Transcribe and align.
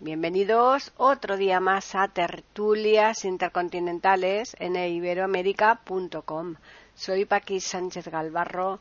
Bienvenidos 0.00 0.92
otro 0.96 1.36
día 1.36 1.58
más 1.58 1.96
a 1.96 2.06
Tertulias 2.06 3.24
Intercontinentales 3.24 4.54
en 4.60 4.76
iberoamérica.com. 4.76 6.54
Soy 6.94 7.24
Paqui 7.24 7.58
Sánchez 7.58 8.06
Galvarro 8.06 8.78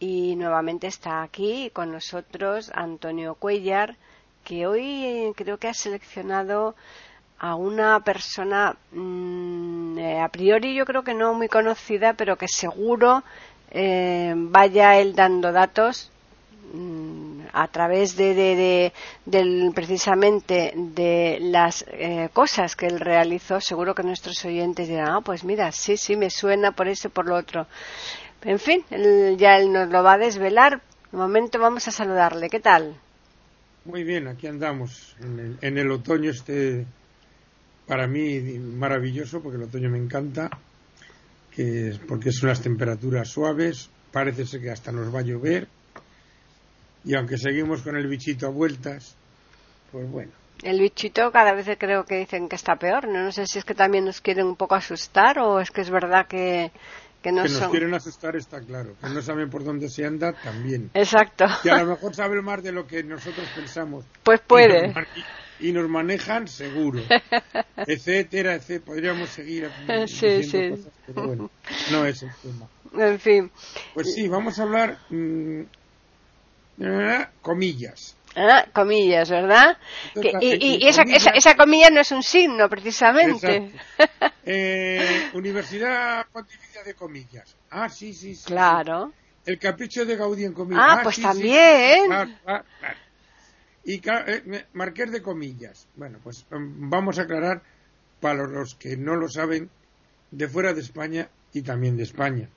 y 0.00 0.34
nuevamente 0.34 0.88
está 0.88 1.22
aquí 1.22 1.70
con 1.72 1.92
nosotros 1.92 2.72
Antonio 2.74 3.36
Cuellar, 3.36 3.94
que 4.42 4.66
hoy 4.66 5.32
creo 5.36 5.58
que 5.58 5.68
ha 5.68 5.74
seleccionado 5.74 6.74
a 7.38 7.54
una 7.54 8.00
persona 8.00 8.74
mmm, 8.90 9.96
a 10.20 10.28
priori 10.30 10.74
yo 10.74 10.84
creo 10.84 11.04
que 11.04 11.14
no 11.14 11.32
muy 11.32 11.46
conocida, 11.46 12.14
pero 12.14 12.36
que 12.36 12.48
seguro 12.48 13.22
eh, 13.70 14.34
vaya 14.34 14.98
él 14.98 15.14
dando 15.14 15.52
datos 15.52 16.10
a 17.52 17.68
través 17.68 18.16
de, 18.16 18.92
de, 19.26 19.72
precisamente 19.74 20.72
de 20.76 21.38
las 21.40 21.84
eh, 21.88 22.28
cosas 22.32 22.76
que 22.76 22.86
él 22.86 23.00
realizó, 23.00 23.60
seguro 23.60 23.94
que 23.94 24.02
nuestros 24.02 24.44
oyentes 24.44 24.88
dirán, 24.88 25.08
ah, 25.10 25.20
pues 25.20 25.44
mira, 25.44 25.72
sí, 25.72 25.96
sí, 25.96 26.16
me 26.16 26.30
suena 26.30 26.72
por 26.72 26.88
eso, 26.88 27.10
por 27.10 27.26
lo 27.26 27.36
otro. 27.36 27.66
En 28.42 28.58
fin, 28.58 28.84
ya 29.36 29.58
él 29.58 29.72
nos 29.72 29.88
lo 29.88 30.02
va 30.02 30.14
a 30.14 30.18
desvelar. 30.18 30.80
De 31.10 31.18
momento 31.18 31.58
vamos 31.58 31.88
a 31.88 31.90
saludarle. 31.90 32.48
¿Qué 32.48 32.60
tal? 32.60 32.96
Muy 33.84 34.04
bien, 34.04 34.28
aquí 34.28 34.46
andamos 34.46 35.16
en 35.20 35.38
el, 35.38 35.58
en 35.60 35.78
el 35.78 35.90
otoño 35.90 36.30
este 36.30 36.86
para 37.86 38.06
mí 38.06 38.38
maravilloso 38.38 39.42
porque 39.42 39.56
el 39.56 39.64
otoño 39.64 39.90
me 39.90 39.98
encanta 39.98 40.48
que 41.50 41.88
es 41.88 41.98
porque 41.98 42.28
es 42.28 42.40
unas 42.42 42.62
temperaturas 42.62 43.28
suaves 43.28 43.90
parece 44.12 44.46
ser 44.46 44.60
que 44.60 44.70
hasta 44.70 44.92
nos 44.92 45.12
va 45.12 45.20
a 45.20 45.22
llover 45.22 45.66
y 47.04 47.14
aunque 47.14 47.38
seguimos 47.38 47.82
con 47.82 47.96
el 47.96 48.06
bichito 48.06 48.46
a 48.46 48.50
vueltas 48.50 49.16
pues 49.92 50.10
bueno 50.10 50.32
el 50.62 50.80
bichito 50.80 51.30
cada 51.30 51.54
vez 51.54 51.66
creo 51.78 52.04
que 52.04 52.16
dicen 52.16 52.48
que 52.48 52.56
está 52.56 52.76
peor 52.76 53.08
no, 53.08 53.24
no 53.24 53.32
sé 53.32 53.46
si 53.46 53.58
es 53.58 53.64
que 53.64 53.74
también 53.74 54.04
nos 54.04 54.20
quieren 54.20 54.46
un 54.46 54.56
poco 54.56 54.74
asustar 54.74 55.38
o 55.38 55.60
es 55.60 55.70
que 55.70 55.80
es 55.80 55.90
verdad 55.90 56.26
que 56.26 56.70
que, 57.22 57.32
no 57.32 57.42
que 57.42 57.48
nos 57.50 57.58
son... 57.58 57.70
quieren 57.70 57.94
asustar 57.94 58.36
está 58.36 58.60
claro 58.60 58.94
que 59.00 59.08
no 59.08 59.22
saben 59.22 59.50
por 59.50 59.64
dónde 59.64 59.88
se 59.88 60.04
anda 60.04 60.32
también 60.32 60.90
exacto 60.94 61.46
que 61.62 61.70
a 61.70 61.82
lo 61.82 61.90
mejor 61.90 62.14
saben 62.14 62.44
más 62.44 62.62
de 62.62 62.72
lo 62.72 62.86
que 62.86 63.02
nosotros 63.02 63.46
pensamos 63.54 64.04
pues 64.22 64.40
puede 64.40 64.92
y 65.60 65.72
nos 65.72 65.88
manejan 65.88 66.48
seguro, 66.48 67.02
etcétera, 67.76 68.54
etcétera. 68.54 68.84
Podríamos 68.86 69.28
seguir 69.28 69.70
sí, 70.06 70.42
sí. 70.42 70.70
Cosas, 70.70 70.92
pero 71.06 71.26
bueno, 71.26 71.50
no 71.92 72.06
es 72.06 72.22
el 72.22 72.30
tema. 72.42 72.68
En 72.98 73.20
fin. 73.20 73.50
Pues 73.94 74.14
sí, 74.14 74.26
vamos 74.28 74.58
a 74.58 74.62
hablar 74.62 74.98
mmm, 75.10 75.62
comillas. 77.42 78.16
Ah, 78.36 78.66
comillas, 78.72 79.28
¿verdad? 79.28 79.76
Que, 80.14 80.32
y, 80.40 80.54
y, 80.54 80.84
y 80.84 80.88
esa, 80.88 81.02
comillas, 81.02 81.22
esa, 81.22 81.30
esa, 81.30 81.56
comilla 81.56 81.90
no 81.90 82.00
es 82.00 82.12
un 82.12 82.22
signo, 82.22 82.68
precisamente. 82.68 83.72
Eh, 84.52 85.30
Universidad 85.34 86.26
Pontificia 86.32 86.82
de 86.82 86.94
Comillas. 86.94 87.54
Ah, 87.70 87.88
sí, 87.88 88.12
sí, 88.14 88.34
sí. 88.34 88.46
Claro. 88.46 89.12
Sí. 89.14 89.52
El 89.52 89.58
capricho 89.58 90.04
de 90.04 90.16
Gaudí 90.16 90.44
en 90.44 90.54
comillas. 90.54 90.84
Ah, 90.84 90.96
ah 90.98 91.00
pues 91.04 91.16
sí, 91.16 91.22
también. 91.22 92.02
Sí, 92.02 92.06
claro, 92.08 92.30
claro, 92.42 92.64
claro. 92.80 92.98
Y 93.84 94.00
eh, 94.04 94.66
Marqués 94.72 95.12
de 95.12 95.22
Comillas. 95.22 95.86
Bueno, 95.94 96.18
pues 96.22 96.46
vamos 96.50 97.18
a 97.18 97.22
aclarar 97.22 97.62
para 98.20 98.46
los 98.46 98.74
que 98.74 98.96
no 98.96 99.14
lo 99.14 99.28
saben 99.28 99.70
de 100.30 100.48
fuera 100.48 100.72
de 100.72 100.80
España 100.80 101.28
y 101.52 101.62
también 101.62 101.96
de 101.96 102.04
España. 102.04 102.48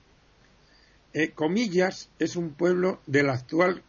Eh, 1.13 1.31
Comillas 1.31 2.09
es 2.19 2.35
un 2.35 2.53
pueblo 2.53 3.01
de 3.05 3.23
la 3.23 3.33
actual 3.33 3.83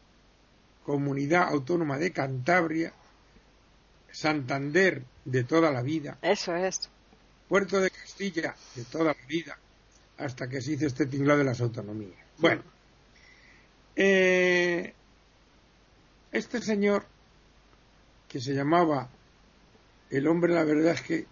comunidad 0.85 1.49
autónoma 1.49 1.99
de 1.99 2.13
Cantabria, 2.13 2.93
Santander 4.13 5.03
de 5.25 5.45
toda 5.45 5.73
la 5.73 5.83
vida. 5.83 6.19
Eso 6.23 6.55
es. 6.55 6.89
Puerto 7.49 7.81
de 7.81 7.91
Castilla 7.91 8.55
de 8.75 8.85
toda 8.85 9.07
la 9.07 9.27
vida, 9.27 9.59
hasta 10.19 10.49
que 10.49 10.61
se 10.61 10.73
hizo 10.73 10.87
este 10.87 11.07
tinglado 11.07 11.41
de 11.41 11.45
las 11.45 11.61
autonomías. 11.61 12.19
Bueno, 12.39 12.63
eh, 13.97 14.95
este 16.33 16.61
señor 16.61 17.07
que 18.29 18.41
se 18.41 18.55
llamaba 18.55 19.09
el 20.11 20.27
hombre, 20.27 20.55
la 20.55 20.65
verdad 20.65 20.95
es 20.95 21.03
que 21.03 21.27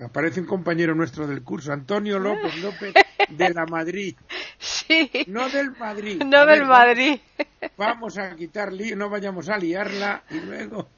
aparece 0.00 0.40
un 0.40 0.46
compañero 0.46 0.94
nuestro 0.94 1.26
del 1.26 1.42
curso, 1.42 1.72
Antonio 1.72 2.18
López 2.18 2.56
López 2.62 2.94
de 3.28 3.50
la 3.54 3.66
Madrid. 3.66 4.16
Sí. 4.58 5.10
No 5.26 5.48
del 5.48 5.72
Madrid. 5.72 6.22
No 6.22 6.46
del 6.46 6.64
Madrid. 6.66 7.20
Vamos 7.76 8.18
a 8.18 8.34
quitar 8.36 8.72
lío, 8.72 8.96
no 8.96 9.08
vayamos 9.08 9.48
a 9.48 9.58
liarla 9.58 10.24
y 10.30 10.40
luego 10.40 10.88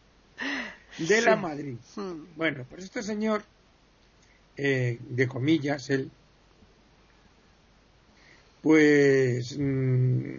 de 0.99 1.19
sí. 1.19 1.25
la 1.25 1.37
Madrid. 1.37 1.77
Hmm. 1.97 2.25
Bueno, 2.37 2.65
pues 2.69 2.85
este 2.85 3.03
señor, 3.03 3.43
eh, 4.57 4.99
de 5.01 5.29
comillas, 5.29 5.91
él, 5.91 6.11
pues 8.63 9.57
mmm, 9.59 10.37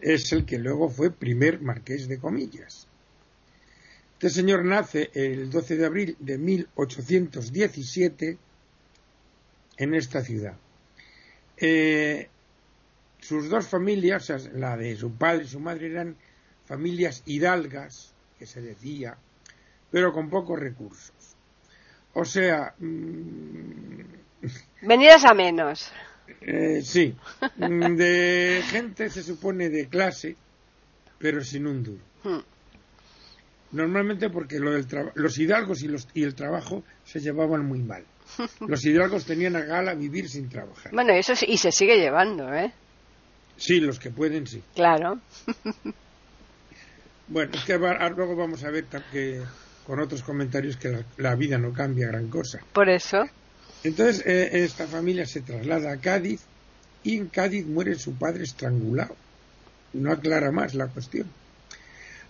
es 0.00 0.32
el 0.32 0.44
que 0.44 0.58
luego 0.58 0.88
fue 0.88 1.10
primer 1.10 1.60
marqués 1.60 2.08
de 2.08 2.18
comillas. 2.18 2.86
Este 4.14 4.30
señor 4.30 4.64
nace 4.64 5.10
el 5.12 5.50
12 5.50 5.76
de 5.76 5.84
abril 5.84 6.16
de 6.18 6.38
1817 6.38 8.38
en 9.76 9.94
esta 9.94 10.22
ciudad. 10.22 10.54
Eh, 11.58 12.28
sus 13.26 13.48
dos 13.48 13.66
familias, 13.68 14.30
la 14.52 14.76
de 14.76 14.96
su 14.96 15.12
padre 15.12 15.44
y 15.44 15.48
su 15.48 15.60
madre, 15.60 15.90
eran 15.90 16.16
familias 16.64 17.22
hidalgas, 17.26 18.14
que 18.38 18.46
se 18.46 18.60
decía, 18.60 19.16
pero 19.90 20.12
con 20.12 20.30
pocos 20.30 20.58
recursos. 20.58 21.36
O 22.14 22.24
sea. 22.24 22.74
Mmm, 22.78 24.16
Venidas 24.82 25.24
a 25.24 25.34
menos. 25.34 25.90
Eh, 26.40 26.80
sí. 26.82 27.16
De 27.56 28.62
gente, 28.66 29.08
se 29.08 29.22
supone, 29.22 29.70
de 29.70 29.88
clase, 29.88 30.36
pero 31.18 31.42
sin 31.42 31.66
un 31.66 31.82
duro. 31.82 32.02
Hmm 32.22 32.56
normalmente 33.72 34.30
porque 34.30 34.58
lo 34.58 34.72
del 34.72 34.86
los 35.14 35.38
hidalgos 35.38 35.82
y, 35.82 35.88
los, 35.88 36.08
y 36.14 36.24
el 36.24 36.34
trabajo 36.34 36.82
se 37.04 37.20
llevaban 37.20 37.64
muy 37.64 37.80
mal. 37.80 38.04
Los 38.66 38.84
hidalgos 38.84 39.24
tenían 39.24 39.54
a 39.54 39.60
gala 39.60 39.94
vivir 39.94 40.28
sin 40.28 40.48
trabajar. 40.48 40.92
Bueno, 40.92 41.12
eso 41.12 41.36
sí, 41.36 41.46
y 41.48 41.58
se 41.58 41.70
sigue 41.70 41.96
llevando, 41.96 42.52
¿eh? 42.52 42.72
Sí, 43.56 43.80
los 43.80 43.98
que 43.98 44.10
pueden, 44.10 44.46
sí. 44.46 44.62
Claro. 44.74 45.20
bueno, 47.28 47.52
es 47.54 47.64
que 47.64 47.78
luego 47.78 48.36
vamos 48.36 48.64
a 48.64 48.70
ver 48.70 48.84
que 49.12 49.42
con 49.86 50.00
otros 50.00 50.22
comentarios 50.22 50.76
que 50.76 50.88
la, 50.88 51.04
la, 51.16 51.34
vida 51.34 51.58
no 51.58 51.72
cambia 51.72 52.08
gran 52.08 52.28
cosa. 52.28 52.60
Por 52.72 52.88
eso. 52.88 53.24
Entonces, 53.84 54.24
eh, 54.26 54.64
esta 54.64 54.86
familia 54.86 55.26
se 55.26 55.42
traslada 55.42 55.92
a 55.92 55.96
Cádiz 55.98 56.40
y 57.04 57.16
en 57.16 57.28
Cádiz 57.28 57.66
muere 57.66 57.94
su 57.94 58.14
padre 58.14 58.44
estrangulado. 58.44 59.14
No 59.92 60.12
aclara 60.12 60.50
más 60.50 60.74
la 60.74 60.88
cuestión. 60.88 61.28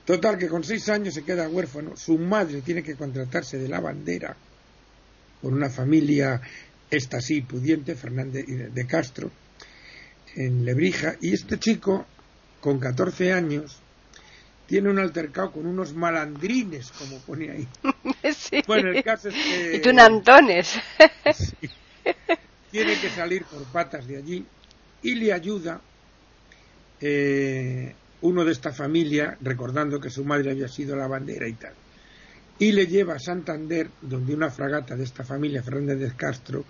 Total, 0.05 0.39
que 0.39 0.49
con 0.49 0.63
seis 0.63 0.89
años 0.89 1.15
se 1.15 1.25
queda 1.25 1.49
huérfano, 1.49 1.97
su 1.97 2.17
madre 2.17 2.61
tiene 2.61 2.83
que 2.83 2.95
contratarse 2.95 3.59
de 3.59 3.69
la 3.69 3.81
bandera 3.81 4.37
por 5.43 5.53
una 5.53 5.69
familia, 5.69 6.41
esta 6.91 7.21
sí, 7.21 7.41
pudiente, 7.41 7.97
Fernández 7.97 8.47
de 8.47 8.87
Castro, 8.87 9.31
en 10.37 10.65
Lebrija, 10.65 11.17
y 11.21 11.33
este 11.35 11.59
chico, 11.59 12.07
con 12.61 12.79
14 12.79 13.33
años, 13.33 13.81
tiene 14.67 14.91
un 14.91 14.99
altercado 14.99 15.53
con 15.53 15.67
unos 15.67 15.95
malandrines, 15.95 16.93
como 16.93 17.19
pone 17.21 17.51
ahí. 17.51 17.69
Sí. 18.37 18.61
Bueno, 18.67 18.91
el 18.91 19.05
caso 19.05 19.29
es 19.29 19.35
que... 19.35 19.77
Y 19.77 19.81
tunantones. 19.81 20.79
Sí. 21.35 21.69
Tiene 22.71 23.01
que 23.01 23.09
salir 23.11 23.45
por 23.45 23.65
patas 23.65 24.07
de 24.07 24.17
allí 24.17 24.45
y 25.03 25.15
le 25.15 25.33
ayuda 25.33 25.81
eh, 27.01 27.95
uno 28.23 28.45
de 28.45 28.53
esta 28.53 28.73
familia, 28.73 29.37
recordando 29.41 30.01
que 30.01 30.11
su 30.11 30.25
madre 30.25 30.51
había 30.51 30.69
sido 30.69 30.97
la 30.97 31.07
bandera 31.07 31.49
y 31.49 31.55
tal, 31.55 31.75
y 32.59 32.73
le 32.73 32.87
lleva 32.87 33.15
a 33.15 33.19
Santander, 33.19 33.89
donde 34.03 34.35
una 34.35 34.51
fragata 34.51 34.97
de 34.97 35.05
esta 35.05 35.25
familia, 35.25 35.63
Fernández 35.63 35.99
de 35.99 36.17
Castro, 36.17 36.65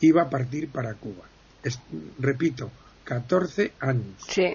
iba 0.00 0.22
a 0.22 0.30
partir 0.30 0.68
para 0.68 0.94
Cuba. 0.94 1.24
Es, 1.62 1.80
repito, 2.18 2.70
14 3.08 3.72
años. 3.80 4.22
Sí. 4.28 4.54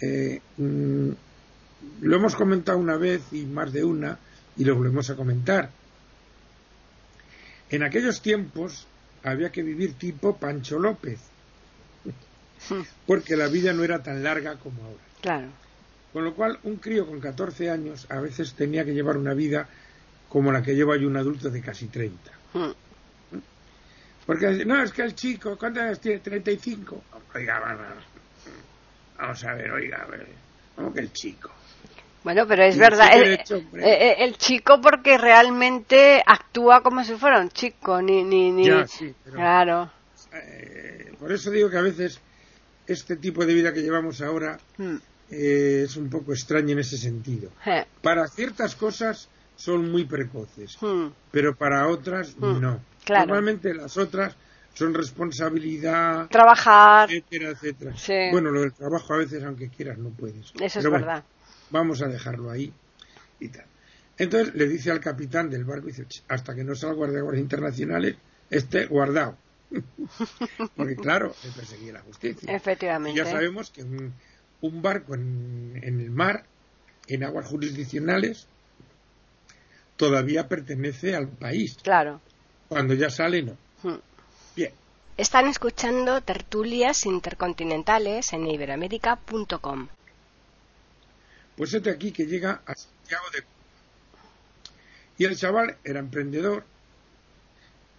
Eh, 0.00 0.40
mm, 0.56 1.10
lo 2.00 2.16
hemos 2.16 2.34
comentado 2.34 2.76
una 2.76 2.96
vez 2.96 3.22
y 3.30 3.44
más 3.46 3.72
de 3.72 3.84
una, 3.84 4.18
y 4.56 4.64
lo 4.64 4.74
volvemos 4.74 5.10
a 5.10 5.14
comentar. 5.14 5.70
En 7.70 7.84
aquellos 7.84 8.20
tiempos 8.20 8.88
había 9.22 9.52
que 9.52 9.62
vivir 9.62 9.94
tipo 9.94 10.38
Pancho 10.38 10.80
López, 10.80 11.20
porque 13.06 13.36
la 13.36 13.46
vida 13.46 13.72
no 13.72 13.84
era 13.84 14.02
tan 14.02 14.24
larga 14.24 14.56
como 14.56 14.82
ahora. 14.82 15.04
Claro. 15.20 15.46
Con 16.12 16.24
lo 16.24 16.34
cual, 16.34 16.58
un 16.64 16.78
crío 16.78 17.06
con 17.06 17.20
14 17.20 17.70
años 17.70 18.08
a 18.10 18.18
veces 18.18 18.54
tenía 18.54 18.84
que 18.84 18.92
llevar 18.92 19.16
una 19.16 19.34
vida 19.34 19.68
como 20.28 20.50
la 20.50 20.62
que 20.62 20.74
lleva 20.74 20.96
yo 20.96 21.06
un 21.06 21.16
adulto 21.16 21.48
de 21.48 21.60
casi 21.60 21.86
30. 21.86 22.32
Mm. 22.54 22.70
Porque, 24.30 24.64
no, 24.64 24.80
es 24.80 24.92
que 24.92 25.02
el 25.02 25.14
chico, 25.16 25.56
¿cuántos 25.58 25.82
años 25.82 26.00
tiene? 26.00 26.20
35. 26.20 27.02
Oiga, 27.34 27.58
vamos, 27.58 28.04
vamos 29.18 29.44
a 29.44 29.54
ver, 29.54 29.72
oiga, 29.72 30.02
a 30.02 30.06
ver, 30.06 30.26
¿cómo 30.76 30.92
que 30.94 31.00
el 31.00 31.12
chico? 31.12 31.50
Bueno, 32.22 32.46
pero 32.46 32.62
es 32.62 32.78
verdad, 32.78 33.08
el, 33.14 33.32
hecho, 33.32 33.56
hombre. 33.56 33.82
eh, 33.82 34.10
eh, 34.10 34.16
el 34.24 34.36
chico 34.36 34.80
porque 34.80 35.18
realmente 35.18 36.22
actúa 36.24 36.80
como 36.82 37.02
si 37.02 37.14
fuera 37.14 37.40
un 37.40 37.48
chico, 37.48 38.00
ni, 38.00 38.22
ni, 38.22 38.52
ni... 38.52 38.66
Ya, 38.66 38.86
sí, 38.86 39.12
pero- 39.24 39.36
Claro. 39.36 39.90
Eh, 40.32 41.12
por 41.18 41.32
eso 41.32 41.50
digo 41.50 41.68
que 41.68 41.78
a 41.78 41.82
veces 41.82 42.20
este 42.86 43.16
tipo 43.16 43.44
de 43.44 43.52
vida 43.54 43.72
que 43.72 43.80
llevamos 43.82 44.20
ahora 44.20 44.58
Mm. 44.78 44.96
eh, 45.32 45.82
es 45.86 45.96
un 45.96 46.08
poco 46.08 46.32
extraño 46.32 46.70
en 46.72 46.78
ese 46.78 46.98
sentido. 46.98 47.50
Para 48.02 48.28
ciertas 48.28 48.76
cosas 48.76 49.28
son 49.56 49.90
muy 49.90 50.04
precoces, 50.04 50.76
mm. 50.80 51.06
pero 51.32 51.56
para 51.56 51.88
otras 51.88 52.36
Mm, 52.36 52.60
no. 52.60 52.80
Claro. 53.04 53.26
Normalmente 53.26 53.74
las 53.74 53.96
otras 53.96 54.34
son 54.74 54.94
responsabilidad, 54.94 56.28
Trabajar, 56.28 57.10
etcétera, 57.10 57.50
etcétera. 57.50 57.96
Sí. 57.96 58.14
Bueno, 58.32 58.50
lo 58.50 58.60
del 58.60 58.72
trabajo 58.72 59.14
a 59.14 59.18
veces, 59.18 59.42
aunque 59.44 59.68
quieras, 59.68 59.98
no 59.98 60.10
puedes. 60.10 60.52
eso 60.60 60.78
es 60.78 60.86
bueno, 60.86 61.06
verdad. 61.06 61.24
vamos 61.70 62.02
a 62.02 62.08
dejarlo 62.08 62.50
ahí 62.50 62.72
y 63.40 63.48
tal. 63.48 63.64
Entonces 64.16 64.54
le 64.54 64.68
dice 64.68 64.90
al 64.90 65.00
capitán 65.00 65.48
del 65.50 65.64
barco, 65.64 65.86
dice, 65.86 66.04
"Ch, 66.06 66.22
hasta 66.28 66.54
que 66.54 66.62
no 66.62 66.74
salga 66.74 67.06
de 67.06 67.20
guardias 67.20 67.42
internacionales, 67.42 68.16
esté 68.50 68.86
guardado. 68.86 69.36
Porque 70.76 70.96
claro, 70.96 71.34
le 71.44 71.50
perseguía 71.52 71.92
la 71.94 72.00
justicia. 72.00 72.52
Y 72.52 72.54
Efectivamente. 72.54 73.16
ya 73.16 73.24
sabemos 73.24 73.70
que 73.70 73.82
un, 73.82 74.12
un 74.60 74.82
barco 74.82 75.14
en, 75.14 75.80
en 75.82 76.00
el 76.00 76.10
mar, 76.10 76.44
en 77.08 77.24
aguas 77.24 77.46
jurisdiccionales, 77.46 78.46
todavía 79.96 80.48
pertenece 80.48 81.14
al 81.14 81.28
país. 81.28 81.76
Claro. 81.82 82.20
Cuando 82.70 82.94
ya 82.94 83.10
sale, 83.10 83.42
no. 83.42 83.56
Mm. 83.82 83.98
Bien. 84.54 84.70
Están 85.16 85.48
escuchando 85.48 86.20
tertulias 86.20 87.04
intercontinentales 87.04 88.32
en 88.32 88.46
iberoamérica.com. 88.46 89.88
Pues 91.56 91.74
este 91.74 91.90
aquí 91.90 92.12
que 92.12 92.26
llega 92.26 92.62
a 92.64 92.74
Santiago 92.76 93.24
de. 93.34 93.42
Y 95.18 95.24
el 95.24 95.36
chaval 95.36 95.76
era 95.82 95.98
emprendedor, 95.98 96.62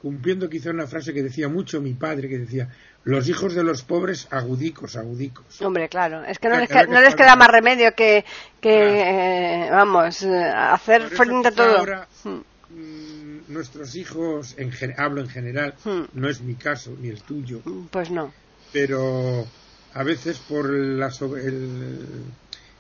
cumpliendo 0.02 0.50
quizá 0.50 0.70
una 0.70 0.88
frase 0.88 1.14
que 1.14 1.22
decía 1.22 1.50
mucho 1.50 1.82
mi 1.82 1.94
padre, 1.94 2.30
que 2.30 2.40
decía, 2.40 2.70
los 3.04 3.28
hijos 3.28 3.54
de 3.54 3.64
los 3.66 3.84
pobres 3.84 4.30
agudicos, 4.32 4.96
agudicos. 4.96 5.62
Hombre, 5.62 5.90
claro, 5.90 6.24
es 6.24 6.40
que 6.40 6.48
no 6.48 6.58
les, 6.58 6.70
claro 6.70 6.88
que- 6.88 6.92
que 6.92 6.94
no 6.96 7.02
les 7.02 7.10
está 7.10 7.24
queda 7.26 7.36
más 7.36 7.50
remedio 7.50 7.94
que, 7.94 8.24
que 8.62 9.66
eh, 9.66 9.70
vamos, 9.70 10.24
eh, 10.24 10.44
hacer 10.46 11.10
frente 11.10 11.50
a 11.50 11.52
todo. 11.52 11.78
ahora, 11.78 12.08
Mm, 12.24 12.30
mm, 12.30 13.11
nuestros 13.52 13.96
hijos, 13.96 14.56
en 14.58 14.72
hablo 14.98 15.22
en 15.22 15.30
general, 15.30 15.76
Hmm. 15.84 16.04
no 16.14 16.30
es 16.30 16.42
mi 16.42 16.56
caso 16.56 16.96
ni 17.00 17.10
el 17.10 17.22
tuyo, 17.22 17.62
Pues 17.92 18.10
no. 18.12 18.34
pero 18.72 19.46
a 19.94 20.04
veces 20.04 20.38
por 20.40 20.70
la 20.70 21.10
sobre- 21.12 21.46
el, 21.46 22.00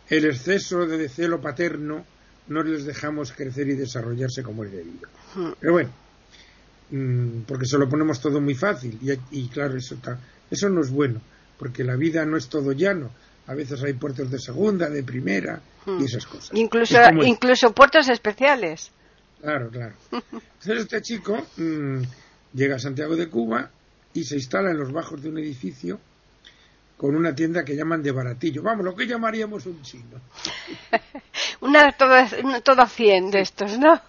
el 0.09 0.25
exceso 0.25 0.85
de 0.85 1.07
celo 1.09 1.39
paterno 1.41 2.05
no 2.47 2.63
les 2.63 2.85
dejamos 2.85 3.31
crecer 3.31 3.67
y 3.69 3.75
desarrollarse 3.75 4.43
como 4.43 4.63
es 4.63 4.71
debido. 4.71 5.07
Mm, 5.35 5.51
Pero 5.59 5.73
bueno, 5.73 5.89
mm, 6.91 7.41
porque 7.47 7.65
se 7.65 7.77
lo 7.77 7.87
ponemos 7.89 8.19
todo 8.19 8.41
muy 8.41 8.55
fácil 8.55 8.97
y, 9.01 9.11
y 9.39 9.47
claro, 9.49 9.77
eso, 9.77 9.95
ta- 9.95 10.19
eso 10.49 10.69
no 10.69 10.81
es 10.81 10.89
bueno, 10.89 11.21
porque 11.57 11.83
la 11.83 11.95
vida 11.95 12.25
no 12.25 12.37
es 12.37 12.47
todo 12.49 12.71
llano. 12.73 13.11
A 13.47 13.53
veces 13.55 13.81
hay 13.83 13.93
puertos 13.93 14.29
de 14.31 14.39
segunda, 14.39 14.89
de 14.89 15.03
primera 15.03 15.61
Hmm. 15.85 15.99
y 16.01 16.05
esas 16.05 16.25
cosas. 16.25 16.51
Incluso, 16.53 16.95
es. 16.97 17.27
incluso 17.27 17.71
puertos 17.73 18.07
especiales. 18.09 18.91
Claro, 19.41 19.69
claro. 19.69 19.93
Entonces 20.11 20.79
este 20.83 21.01
chico 21.01 21.37
mm, 21.57 22.01
llega 22.53 22.75
a 22.75 22.79
Santiago 22.79 23.15
de 23.15 23.27
Cuba 23.27 23.69
y 24.13 24.23
se 24.23 24.35
instala 24.35 24.71
en 24.71 24.77
los 24.77 24.91
bajos 24.91 25.21
de 25.21 25.29
un 25.29 25.37
edificio 25.37 25.99
con 26.97 27.15
una 27.15 27.33
tienda 27.33 27.65
que 27.65 27.75
llaman 27.75 28.03
de 28.03 28.11
baratillo. 28.11 28.61
Vamos, 28.61 28.85
lo 28.85 28.95
que 28.95 29.07
llamaríamos 29.07 29.65
un 29.65 29.81
chino. 29.81 30.21
Una 31.61 31.91
todo, 31.91 32.15
una 32.43 32.61
todo 32.61 32.87
100 32.87 33.29
de 33.29 33.41
estos, 33.41 33.77
¿no? 33.77 34.01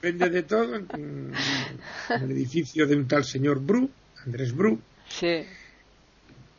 Vende 0.00 0.30
de 0.30 0.44
todo 0.44 0.76
en, 0.76 0.86
en 0.92 2.22
el 2.22 2.30
edificio 2.30 2.86
de 2.86 2.94
un 2.94 3.08
tal 3.08 3.24
señor 3.24 3.58
Bru, 3.58 3.90
Andrés 4.24 4.54
Bru. 4.54 4.78
Sí. 5.08 5.44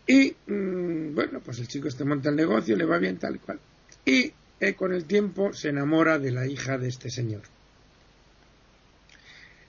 Y 0.07 0.35
mm, 0.47 1.15
bueno, 1.15 1.39
pues 1.39 1.59
el 1.59 1.67
chico 1.69 1.88
este 1.88 2.03
monta 2.03 2.29
el 2.29 2.35
negocio, 2.35 2.75
le 2.75 2.85
va 2.85 2.97
bien 2.97 3.17
tal 3.17 3.35
y 3.35 3.39
cual. 3.39 3.59
Y 4.03 4.33
eh, 4.59 4.73
con 4.73 4.94
el 4.94 5.06
tiempo 5.06 5.53
se 5.53 5.69
enamora 5.69 6.19
de 6.19 6.31
la 6.31 6.47
hija 6.47 6.77
de 6.77 6.89
este 6.89 7.09
señor. 7.09 7.44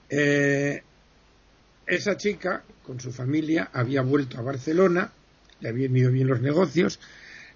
Eh, 0.09 0.81
esa 1.85 2.17
chica, 2.17 2.63
con 2.83 2.99
su 2.99 3.11
familia, 3.11 3.69
había 3.73 4.01
vuelto 4.01 4.37
a 4.37 4.41
Barcelona, 4.41 5.11
le 5.61 5.69
habían 5.69 5.95
ido 5.95 6.11
bien 6.11 6.27
los 6.27 6.41
negocios. 6.41 6.99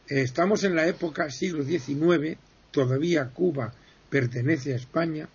Eh, 0.07 0.21
estamos 0.21 0.63
en 0.63 0.75
la 0.75 0.87
época 0.87 1.29
siglo 1.29 1.63
XIX, 1.63 2.37
todavía 2.71 3.29
Cuba 3.29 3.73
pertenece 4.09 4.73
a 4.73 4.77
España. 4.77 5.27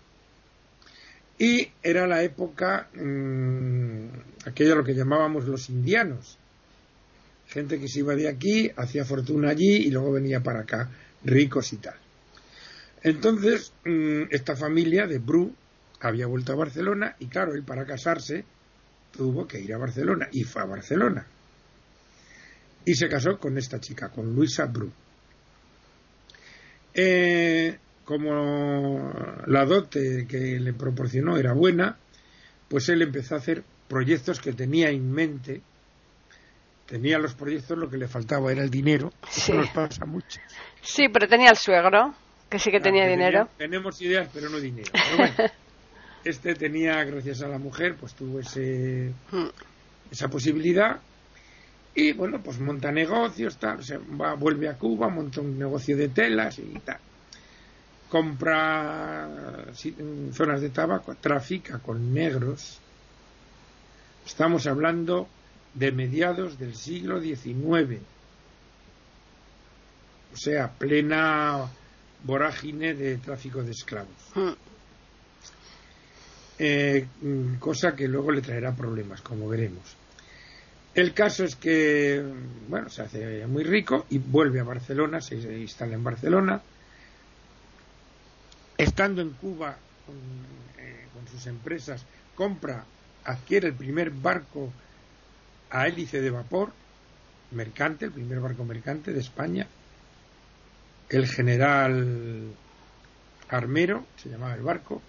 Y 1.39 1.69
era 1.83 2.07
la 2.07 2.23
época, 2.23 2.89
mm, 2.95 4.47
aquella 4.47 4.75
lo 4.75 4.83
que 4.83 4.95
llamábamos 4.95 5.45
los 5.45 5.69
indianos, 5.69 6.37
gente 7.47 7.79
que 7.79 7.87
se 7.87 7.99
iba 7.99 8.15
de 8.15 8.27
aquí, 8.27 8.71
hacía 8.75 9.05
fortuna 9.05 9.49
allí 9.49 9.75
y 9.75 9.91
luego 9.91 10.11
venía 10.13 10.41
para 10.41 10.61
acá, 10.61 10.89
ricos 11.23 11.73
y 11.73 11.77
tal. 11.77 11.95
Entonces, 13.03 13.71
mm, 13.85 14.23
esta 14.31 14.55
familia 14.55 15.05
de 15.05 15.19
Bru 15.19 15.53
había 16.01 16.27
vuelto 16.27 16.53
a 16.53 16.55
Barcelona 16.55 17.15
y 17.19 17.27
claro, 17.27 17.53
él 17.53 17.63
para 17.63 17.85
casarse 17.85 18.45
tuvo 19.15 19.47
que 19.47 19.59
ir 19.59 19.73
a 19.73 19.77
Barcelona 19.77 20.27
y 20.31 20.43
fue 20.43 20.61
a 20.61 20.65
Barcelona. 20.65 21.25
Y 22.85 22.93
se 22.95 23.09
casó 23.09 23.37
con 23.39 23.57
esta 23.57 23.79
chica, 23.79 24.09
con 24.09 24.33
Luisa 24.35 24.65
Bru. 24.65 24.91
Eh, 26.93 27.77
como 28.05 29.13
la 29.47 29.65
dote 29.65 30.25
que 30.27 30.59
le 30.59 30.73
proporcionó 30.73 31.37
era 31.37 31.53
buena, 31.53 31.97
pues 32.69 32.87
él 32.89 33.01
empezó 33.01 33.35
a 33.35 33.39
hacer 33.39 33.63
proyectos 33.87 34.39
que 34.39 34.53
tenía 34.53 34.89
en 34.89 35.11
mente. 35.11 35.61
Tenía 36.85 37.19
los 37.19 37.33
proyectos, 37.33 37.77
lo 37.77 37.89
que 37.89 37.97
le 37.97 38.07
faltaba 38.07 38.51
era 38.51 38.63
el 38.63 38.69
dinero. 38.69 39.11
Eso 39.29 39.41
Sí. 39.47 39.51
nos 39.53 39.69
pasa 39.71 40.05
mucho. 40.05 40.39
Sí, 40.81 41.09
pero 41.09 41.27
tenía 41.27 41.49
el 41.49 41.57
suegro, 41.57 42.13
que 42.49 42.59
sí 42.59 42.71
que 42.71 42.79
tenía 42.79 43.03
que 43.03 43.09
dinero. 43.11 43.49
tenía- 43.57 43.57
tenemos 43.57 44.01
ideas, 44.01 44.29
pero 44.33 44.49
no 44.49 44.57
dinero. 44.59 44.89
Pero 44.93 45.17
bueno, 45.17 45.35
este 46.29 46.55
tenía, 46.55 47.03
gracias 47.03 47.41
a 47.41 47.47
la 47.47 47.57
mujer, 47.57 47.95
pues 47.95 48.13
tuvo 48.13 48.39
ese, 48.39 49.13
Mm, 49.31 49.47
esa 50.11 50.27
posibilidad. 50.27 50.99
Y 51.95 52.13
bueno, 52.13 52.41
pues 52.43 52.59
monta 52.59 52.91
negocios, 52.91 53.57
tal, 53.57 53.83
se 53.83 53.97
va, 53.97 54.35
vuelve 54.35 54.69
a 54.69 54.77
Cuba, 54.77 55.09
monta 55.09 55.41
un 55.41 55.57
negocio 55.57 55.97
de 55.97 56.09
telas 56.09 56.59
y 56.59 56.79
tal. 56.85 56.99
Compra 58.09 59.65
sí, 59.73 59.95
en 59.97 60.31
zonas 60.33 60.61
de 60.61 60.69
tabaco, 60.69 61.15
trafica 61.15 61.79
con 61.79 62.13
negros. 62.13 62.79
Estamos 64.25 64.67
hablando 64.67 65.27
de 65.73 65.91
mediados 65.91 66.59
del 66.59 66.75
siglo 66.75 67.19
XIX. 67.19 67.99
O 70.33 70.37
sea, 70.37 70.71
plena 70.71 71.67
vorágine 72.23 72.93
de 72.93 73.17
tráfico 73.17 73.63
de 73.63 73.71
esclavos. 73.71 74.57
Eh, 76.59 77.05
cosa 77.59 77.95
que 77.95 78.07
luego 78.07 78.31
le 78.31 78.41
traerá 78.41 78.75
problemas, 78.75 79.21
como 79.21 79.47
veremos. 79.47 79.95
El 80.95 81.13
caso 81.13 81.43
es 81.43 81.55
que, 81.55 82.23
bueno, 82.67 82.89
se 82.89 83.03
hace 83.03 83.45
muy 83.45 83.63
rico 83.63 84.07
y 84.09 84.17
vuelve 84.17 84.59
a 84.59 84.63
Barcelona, 84.63 85.21
se 85.21 85.35
instala 85.35 85.93
en 85.93 86.03
Barcelona. 86.03 86.61
Estando 88.75 89.21
en 89.21 89.31
Cuba 89.31 89.77
con, 90.05 90.15
eh, 90.83 91.05
con 91.13 91.27
sus 91.27 91.45
empresas, 91.45 92.03
compra, 92.33 92.83
adquiere 93.25 93.67
el 93.67 93.75
primer 93.75 94.09
barco 94.09 94.71
a 95.69 95.87
hélice 95.87 96.21
de 96.21 96.31
vapor, 96.31 96.71
mercante, 97.51 98.05
el 98.05 98.11
primer 98.11 98.39
barco 98.39 98.63
mercante 98.65 99.13
de 99.13 99.19
España. 99.19 99.67
El 101.09 101.27
general 101.27 102.51
Armero, 103.49 104.05
se 104.17 104.29
llamaba 104.29 104.55
el 104.55 104.61
barco, 104.61 105.01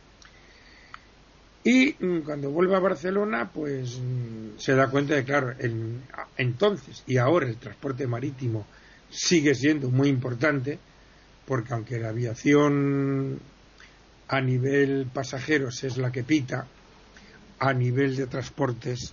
y 1.68 1.94
mm, 2.02 2.20
cuando 2.22 2.50
vuelve 2.50 2.74
a 2.76 2.78
Barcelona, 2.80 3.50
pues 3.52 3.98
mm, 4.00 4.58
se 4.58 4.74
da 4.74 4.88
cuenta 4.88 5.14
de, 5.14 5.24
claro, 5.24 5.50
el- 5.58 6.00
entonces 6.38 7.02
y 7.06 7.18
ahora 7.18 7.46
el 7.46 7.56
transporte 7.56 8.06
marítimo 8.06 8.64
sigue 9.10 9.54
siendo 9.54 9.90
muy 9.90 10.08
importante, 10.08 10.78
porque 11.46 11.74
aunque 11.74 11.98
la 11.98 12.08
aviación 12.08 13.38
a 14.28 14.40
nivel 14.40 15.08
pasajeros 15.12 15.84
es 15.84 15.98
la 15.98 16.10
que 16.10 16.22
pita, 16.22 16.66
a 17.60 17.72
nivel 17.74 18.16
de 18.16 18.26
transportes 18.26 19.12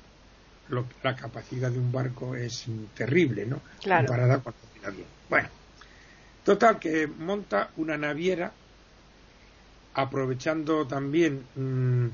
la 1.03 1.15
capacidad 1.15 1.69
de 1.69 1.77
un 1.77 1.91
barco 1.91 2.35
es 2.35 2.65
terrible, 2.95 3.45
¿no? 3.45 3.59
Comparada 4.07 4.39
con 4.41 4.53
el 4.79 4.85
avión. 4.85 5.07
Bueno, 5.29 5.49
total 6.45 6.79
que 6.79 7.05
monta 7.05 7.69
una 7.75 7.97
naviera 7.97 8.51
aprovechando 9.93 10.85
también 10.87 11.41
mm, 11.55 12.07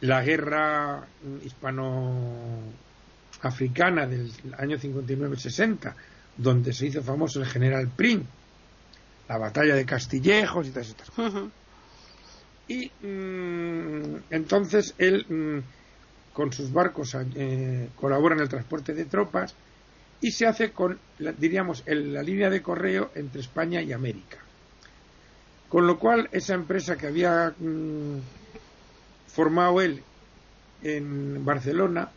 la 0.00 0.22
guerra 0.22 1.04
hispano-africana 1.44 4.06
del 4.06 4.32
año 4.56 4.78
59-60, 4.78 5.92
donde 6.36 6.72
se 6.72 6.86
hizo 6.86 7.02
famoso 7.02 7.40
el 7.40 7.46
general 7.46 7.88
Prim, 7.88 8.22
la 9.28 9.38
batalla 9.38 9.74
de 9.74 9.84
Castillejos 9.84 10.68
y 10.68 10.70
cosas. 10.70 10.94
Y 12.68 12.92
mm, 13.06 14.16
entonces 14.30 14.94
él 14.98 15.26
mm, 15.28 15.58
con 16.32 16.52
sus 16.52 16.72
barcos 16.72 17.16
eh, 17.34 17.88
colabora 17.96 18.36
en 18.36 18.42
el 18.42 18.48
transporte 18.48 18.94
de 18.94 19.06
tropas 19.06 19.56
y 20.20 20.32
se 20.32 20.46
hace 20.46 20.72
con, 20.72 20.98
diríamos, 21.38 21.84
la 21.86 22.22
línea 22.22 22.50
de 22.50 22.62
correo 22.62 23.10
entre 23.14 23.40
España 23.40 23.80
y 23.82 23.92
América. 23.92 24.38
Con 25.68 25.86
lo 25.86 25.98
cual, 25.98 26.28
esa 26.32 26.54
empresa 26.54 26.96
que 26.96 27.06
había 27.06 27.54
mm, 27.58 28.18
formado 29.38 29.80
él 29.80 30.02
en 30.82 31.44
Barcelona, 31.44 32.08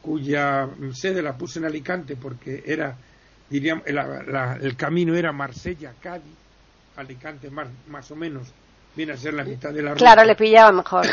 cuya 0.00 0.68
sede 0.92 1.20
la 1.20 1.36
puso 1.36 1.58
en 1.58 1.64
Alicante 1.64 2.14
porque 2.14 2.62
era, 2.64 2.96
diríamos, 3.50 3.82
el 3.84 4.76
camino 4.76 5.16
era 5.16 5.32
Marsella-Cádiz, 5.32 6.36
Alicante 6.94 7.50
más, 7.50 7.66
más 7.88 8.08
o 8.12 8.14
menos 8.14 8.46
viene 8.94 9.10
a 9.10 9.16
ser 9.16 9.34
la 9.34 9.42
mitad 9.42 9.72
de 9.72 9.82
la 9.82 9.94
ruta. 9.94 10.04
Claro, 10.04 10.24
le 10.24 10.36
pillaba 10.36 10.70
mejor. 10.70 11.06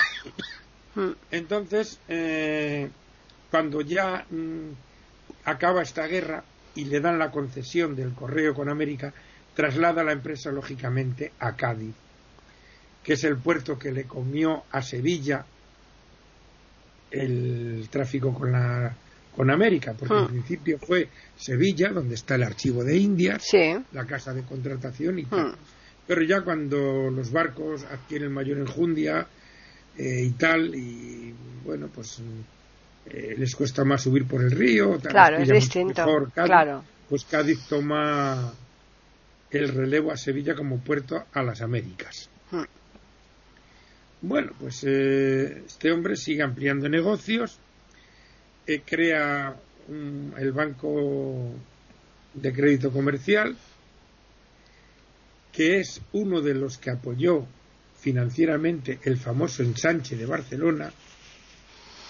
Entonces, 1.31 1.99
eh, 2.07 2.87
cuando 3.49 3.81
ya 3.81 4.23
mm, 4.29 4.69
acaba 5.45 5.81
esta 5.81 6.05
guerra 6.05 6.43
y 6.75 6.85
le 6.85 6.99
dan 6.99 7.17
la 7.17 7.31
concesión 7.31 7.95
del 7.95 8.13
correo 8.13 8.53
con 8.53 8.69
América, 8.69 9.11
traslada 9.55 10.03
la 10.03 10.11
empresa 10.11 10.51
lógicamente 10.51 11.31
a 11.39 11.55
Cádiz, 11.55 11.95
que 13.03 13.13
es 13.13 13.23
el 13.23 13.37
puerto 13.37 13.77
que 13.77 13.91
le 13.91 14.05
comió 14.05 14.63
a 14.71 14.81
Sevilla 14.81 15.45
el 17.11 17.87
tráfico 17.89 18.33
con 18.33 18.51
la 18.51 18.95
con 19.35 19.49
América, 19.49 19.93
porque 19.97 20.13
en 20.13 20.23
mm. 20.23 20.27
principio 20.27 20.77
fue 20.77 21.07
Sevilla, 21.37 21.89
donde 21.89 22.15
está 22.15 22.35
el 22.35 22.43
archivo 22.43 22.83
de 22.83 22.97
Indias, 22.97 23.43
la 23.93 24.05
casa 24.05 24.33
de 24.33 24.43
contratación 24.43 25.19
y 25.19 25.25
tal. 25.25 25.55
Pero 26.05 26.23
ya 26.23 26.41
cuando 26.41 27.09
los 27.09 27.31
barcos 27.31 27.85
adquieren 27.85 28.33
mayor 28.33 28.57
enjundia 28.57 29.27
eh, 29.97 30.23
y 30.25 30.31
tal, 30.31 30.75
y 30.75 31.33
bueno, 31.63 31.89
pues 31.93 32.21
eh, 33.05 33.35
les 33.37 33.55
cuesta 33.55 33.85
más 33.85 34.01
subir 34.01 34.27
por 34.27 34.41
el 34.41 34.51
río, 34.51 34.99
claro, 34.99 35.37
es 35.37 35.47
distinto, 35.47 36.05
claro. 36.33 36.83
pues 37.07 37.23
Cádiz 37.25 37.65
toma 37.69 38.53
el 39.49 39.69
relevo 39.69 40.11
a 40.11 40.17
Sevilla 40.17 40.55
como 40.55 40.79
puerto 40.79 41.23
a 41.31 41.43
las 41.43 41.61
Américas. 41.61 42.29
Hmm. 42.51 42.63
Bueno, 44.21 44.51
pues 44.59 44.83
eh, 44.87 45.63
este 45.65 45.91
hombre 45.91 46.15
sigue 46.15 46.43
ampliando 46.43 46.87
negocios, 46.87 47.59
crea 48.85 49.55
el 49.89 50.51
Banco 50.53 51.51
de 52.33 52.53
Crédito 52.53 52.91
Comercial, 52.91 53.57
que 55.51 55.79
es 55.79 56.01
uno 56.13 56.41
de 56.41 56.53
los 56.53 56.77
que 56.77 56.91
apoyó 56.91 57.45
financieramente 57.99 58.99
el 59.03 59.17
famoso 59.17 59.63
ensanche 59.63 60.15
de 60.15 60.25
Barcelona, 60.25 60.91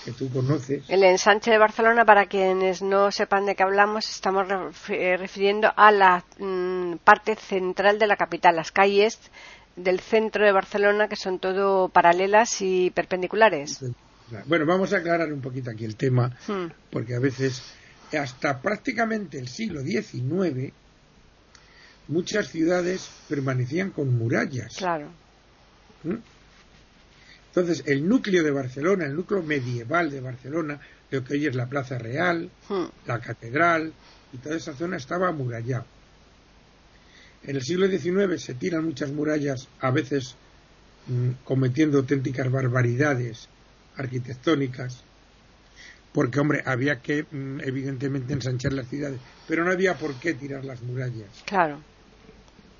que 0.06 0.12
tú 0.12 0.32
conoces. 0.32 0.84
El 0.89 1.03
ensanche 1.03 1.51
de 1.51 1.58
Barcelona, 1.58 2.06
para 2.06 2.27
quienes 2.27 2.82
no 2.82 3.12
sepan 3.12 3.46
de 3.46 3.56
qué 3.56 3.63
hablamos, 3.63 4.10
estamos 4.10 4.48
eh, 4.89 5.18
refiriendo 5.18 5.72
a 5.75 5.91
la 5.91 6.24
mm, 6.39 6.98
parte 7.03 7.36
central 7.36 8.00
de 8.00 8.08
la 8.08 8.15
capital, 8.15 8.56
las 8.56 8.72
calles 8.72 9.20
del 9.83 10.00
centro 10.00 10.45
de 10.45 10.51
Barcelona, 10.51 11.07
que 11.07 11.15
son 11.15 11.39
todo 11.39 11.89
paralelas 11.89 12.61
y 12.61 12.89
perpendiculares. 12.91 13.83
Bueno, 14.45 14.65
vamos 14.65 14.93
a 14.93 14.97
aclarar 14.97 15.31
un 15.33 15.41
poquito 15.41 15.71
aquí 15.71 15.85
el 15.85 15.95
tema, 15.95 16.35
hmm. 16.47 16.67
porque 16.89 17.15
a 17.15 17.19
veces, 17.19 17.61
hasta 18.17 18.61
prácticamente 18.61 19.38
el 19.38 19.47
siglo 19.47 19.81
XIX, 19.81 20.73
muchas 22.07 22.47
ciudades 22.47 23.09
permanecían 23.27 23.91
con 23.91 24.17
murallas. 24.17 24.75
Claro. 24.77 25.09
¿Mm? 26.03 26.15
Entonces, 27.47 27.83
el 27.85 28.07
núcleo 28.07 28.43
de 28.43 28.51
Barcelona, 28.51 29.05
el 29.05 29.15
núcleo 29.15 29.43
medieval 29.43 30.09
de 30.09 30.21
Barcelona, 30.21 30.79
lo 31.09 31.23
que 31.23 31.33
hoy 31.33 31.47
es 31.47 31.55
la 31.55 31.67
Plaza 31.67 31.97
Real, 31.97 32.50
hmm. 32.69 32.85
la 33.05 33.19
Catedral, 33.19 33.91
y 34.31 34.38
toda 34.38 34.55
esa 34.55 34.73
zona 34.73 34.95
estaba 34.95 35.27
amurallada. 35.27 35.85
En 37.43 37.55
el 37.55 37.62
siglo 37.63 37.88
XIX 37.88 38.41
se 38.41 38.53
tiran 38.53 38.86
muchas 38.86 39.12
murallas, 39.12 39.67
a 39.79 39.91
veces 39.91 40.36
mm, 41.07 41.43
cometiendo 41.43 41.98
auténticas 41.98 42.51
barbaridades 42.51 43.50
arquitectónicas, 43.98 45.03
porque, 46.13 46.39
hombre, 46.39 46.62
había 46.65 47.01
que, 47.01 47.24
mm, 47.24 47.62
evidentemente, 47.62 48.33
ensanchar 48.33 48.74
las 48.74 48.88
ciudades, 48.88 49.19
pero 49.48 49.63
no 49.63 49.71
había 49.71 49.95
por 49.95 50.15
qué 50.15 50.33
tirar 50.33 50.65
las 50.65 50.81
murallas. 50.81 51.43
Claro. 51.45 51.79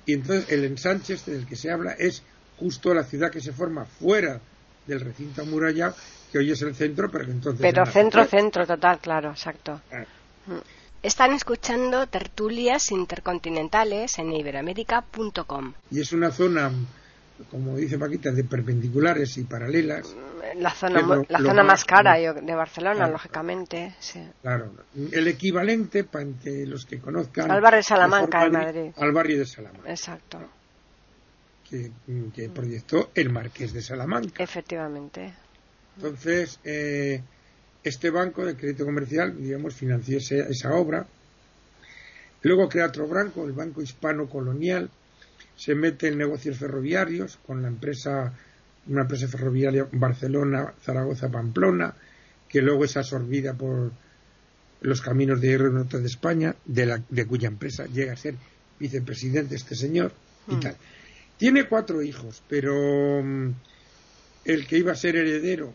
Y 0.06 0.14
entonces 0.14 0.50
el 0.50 0.64
ensanche 0.64 1.14
este 1.14 1.32
del 1.32 1.46
que 1.46 1.56
se 1.56 1.70
habla 1.70 1.92
es 1.92 2.22
justo 2.58 2.92
la 2.92 3.04
ciudad 3.04 3.30
que 3.30 3.40
se 3.40 3.52
forma 3.52 3.84
fuera 3.84 4.40
del 4.86 5.00
recinto 5.00 5.42
amurallado, 5.42 5.94
que 6.30 6.38
hoy 6.38 6.50
es 6.50 6.62
el 6.62 6.74
centro, 6.74 7.10
pero 7.10 7.24
que 7.24 7.32
entonces. 7.32 7.60
Pero 7.60 7.86
centro, 7.86 8.24
centro, 8.24 8.66
total, 8.66 8.98
claro, 8.98 9.30
exacto. 9.30 9.80
Ah. 9.92 10.04
Mm. 10.46 10.81
Están 11.02 11.32
escuchando 11.32 12.06
tertulias 12.06 12.90
intercontinentales 12.90 14.18
en 14.18 14.32
iberoamérica.com. 14.32 15.74
Y 15.90 16.00
es 16.00 16.12
una 16.12 16.30
zona, 16.30 16.70
como 17.50 17.76
dice 17.76 17.98
Paquita, 17.98 18.30
de 18.30 18.44
perpendiculares 18.44 19.36
y 19.38 19.44
paralelas. 19.44 20.14
La 20.56 20.70
zona, 20.70 21.24
la 21.28 21.38
zona 21.38 21.62
más 21.62 21.84
cara 21.84 22.16
de 22.16 22.54
Barcelona, 22.54 23.08
lógicamente. 23.08 23.94
Claro, 24.42 24.72
el 25.12 25.28
equivalente, 25.28 26.04
para 26.04 26.26
los 26.44 26.86
que 26.86 26.98
conozcan. 26.98 27.50
Al 27.50 27.60
barrio 27.60 27.78
de 27.78 27.84
Salamanca, 27.84 28.44
en 28.44 28.52
Madrid. 28.52 28.92
Al 28.96 29.12
barrio 29.12 29.38
de 29.38 29.46
Salamanca. 29.46 29.90
Exacto 29.90 30.38
que, 32.34 32.48
proyectó 32.48 33.10
el 33.14 33.30
Marqués 33.30 33.72
de 33.72 33.82
Salamanca. 33.82 34.42
Efectivamente. 34.42 35.32
Entonces, 35.96 36.60
eh, 36.64 37.22
este 37.84 38.10
banco 38.10 38.44
de 38.44 38.56
crédito 38.56 38.84
comercial, 38.84 39.36
digamos, 39.36 39.74
financió 39.74 40.18
esa, 40.18 40.74
obra. 40.74 41.06
Luego 42.42 42.68
crea 42.68 42.86
otro 42.86 43.06
banco, 43.08 43.44
el 43.44 43.52
Banco 43.52 43.82
Hispano 43.82 44.28
Colonial, 44.28 44.90
se 45.56 45.74
mete 45.74 46.08
en 46.08 46.18
negocios 46.18 46.58
ferroviarios 46.58 47.38
con 47.46 47.62
la 47.62 47.68
empresa, 47.68 48.32
una 48.88 49.02
empresa 49.02 49.28
ferroviaria 49.28 49.86
Barcelona, 49.92 50.72
Zaragoza, 50.82 51.30
Pamplona, 51.30 51.94
que 52.48 52.62
luego 52.62 52.84
es 52.84 52.96
absorbida 52.96 53.54
por 53.54 53.92
los 54.80 55.00
caminos 55.00 55.40
de 55.40 55.48
hierro 55.48 55.70
norte 55.70 56.00
de 56.00 56.06
España, 56.06 56.56
de, 56.64 56.86
la, 56.86 57.02
de 57.08 57.26
cuya 57.26 57.48
empresa 57.48 57.86
llega 57.86 58.12
a 58.12 58.16
ser 58.16 58.34
vicepresidente 58.78 59.54
este 59.54 59.76
señor 59.76 60.12
y 60.48 60.56
mm. 60.56 60.60
tal. 60.60 60.76
Tiene 61.38 61.68
cuatro 61.68 62.02
hijos, 62.02 62.42
pero 62.48 63.22
mm, 63.22 63.50
el 64.44 64.66
que 64.66 64.78
iba 64.78 64.92
a 64.92 64.96
ser 64.96 65.16
heredero 65.16 65.72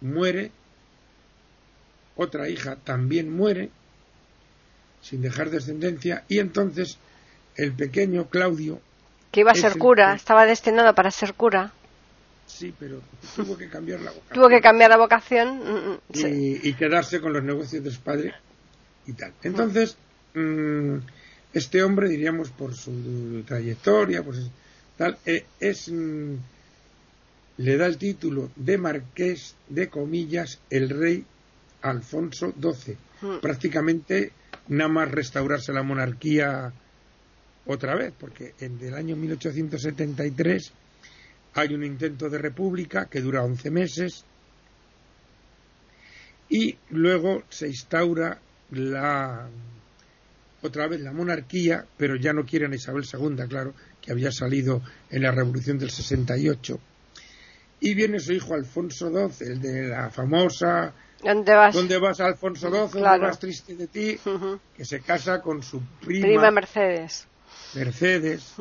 muere, 0.00 0.50
otra 2.16 2.48
hija 2.48 2.76
también 2.76 3.34
muere, 3.34 3.70
sin 5.02 5.22
dejar 5.22 5.50
descendencia, 5.50 6.24
y 6.28 6.38
entonces 6.38 6.98
el 7.56 7.72
pequeño 7.72 8.28
Claudio... 8.28 8.80
Que 9.30 9.40
iba 9.40 9.52
a 9.52 9.56
ser 9.56 9.78
cura, 9.78 10.14
estaba 10.14 10.46
destinado 10.46 10.94
para 10.94 11.10
ser 11.10 11.34
cura. 11.34 11.72
Sí, 12.46 12.74
pero 12.78 13.00
tuvo 13.34 13.56
que 13.56 13.68
cambiar 13.68 14.00
la 14.00 14.10
vocación. 14.10 14.34
Tuvo 14.34 14.48
que 14.48 14.60
cambiar 14.60 14.90
la 14.90 14.96
vocación. 14.96 15.58
Mm, 15.58 15.92
mm, 15.92 16.60
y, 16.62 16.74
quedarse 16.74 17.20
con 17.20 17.32
los 17.32 17.42
negocios 17.42 17.82
de 17.82 17.90
su 17.90 18.00
padre 18.00 18.34
y 19.06 19.12
tal. 19.14 19.32
Entonces, 19.42 19.96
este 21.52 21.82
hombre, 21.82 22.08
diríamos, 22.08 22.50
por 22.50 22.74
su 22.74 23.42
trayectoria, 23.46 24.22
pues 24.22 24.38
tal, 24.96 25.18
eh, 25.26 25.44
es, 25.58 25.88
mm, 25.90 26.34
le 27.58 27.76
da 27.76 27.86
el 27.86 27.98
título 27.98 28.50
de 28.56 28.78
marqués 28.78 29.54
de 29.68 29.88
comillas 29.88 30.60
el 30.70 30.90
rey 30.90 31.24
Alfonso 31.84 32.52
XII. 32.60 32.96
Hmm. 33.20 33.38
Prácticamente 33.40 34.32
nada 34.68 34.88
más 34.88 35.10
restaurarse 35.10 35.72
la 35.72 35.82
monarquía 35.82 36.72
otra 37.66 37.94
vez, 37.94 38.12
porque 38.18 38.54
en 38.60 38.80
el 38.80 38.94
año 38.94 39.16
1873 39.16 40.72
hay 41.54 41.74
un 41.74 41.84
intento 41.84 42.28
de 42.28 42.38
república 42.38 43.06
que 43.06 43.20
dura 43.20 43.44
11 43.44 43.70
meses 43.70 44.24
y 46.48 46.76
luego 46.90 47.44
se 47.48 47.68
instaura 47.68 48.38
la 48.70 49.48
otra 50.62 50.88
vez 50.88 51.00
la 51.00 51.12
monarquía, 51.12 51.84
pero 51.98 52.16
ya 52.16 52.32
no 52.32 52.46
quieren 52.46 52.72
a 52.72 52.76
Isabel 52.76 53.04
II, 53.04 53.46
claro, 53.48 53.74
que 54.00 54.12
había 54.12 54.32
salido 54.32 54.82
en 55.10 55.22
la 55.22 55.30
revolución 55.30 55.78
del 55.78 55.90
68. 55.90 56.80
y 57.80 57.92
viene 57.92 58.18
su 58.18 58.32
hijo 58.32 58.54
Alfonso 58.54 59.10
XII, 59.10 59.46
el 59.46 59.60
de 59.60 59.88
la 59.88 60.08
famosa 60.08 60.94
¿Dónde 61.22 61.54
vas? 61.54 61.74
¿Dónde 61.74 61.98
vas 61.98 62.20
Alfonso 62.20 62.68
XII? 62.68 63.00
Claro. 63.00 63.10
¿Dónde 63.10 63.26
vas 63.26 63.38
triste 63.38 63.74
de 63.74 63.86
ti? 63.86 64.18
Que 64.76 64.84
se 64.84 65.00
casa 65.00 65.40
con 65.40 65.62
su 65.62 65.80
prima, 66.00 66.26
Prima 66.26 66.50
Mercedes. 66.50 67.26
Mercedes, 67.74 68.54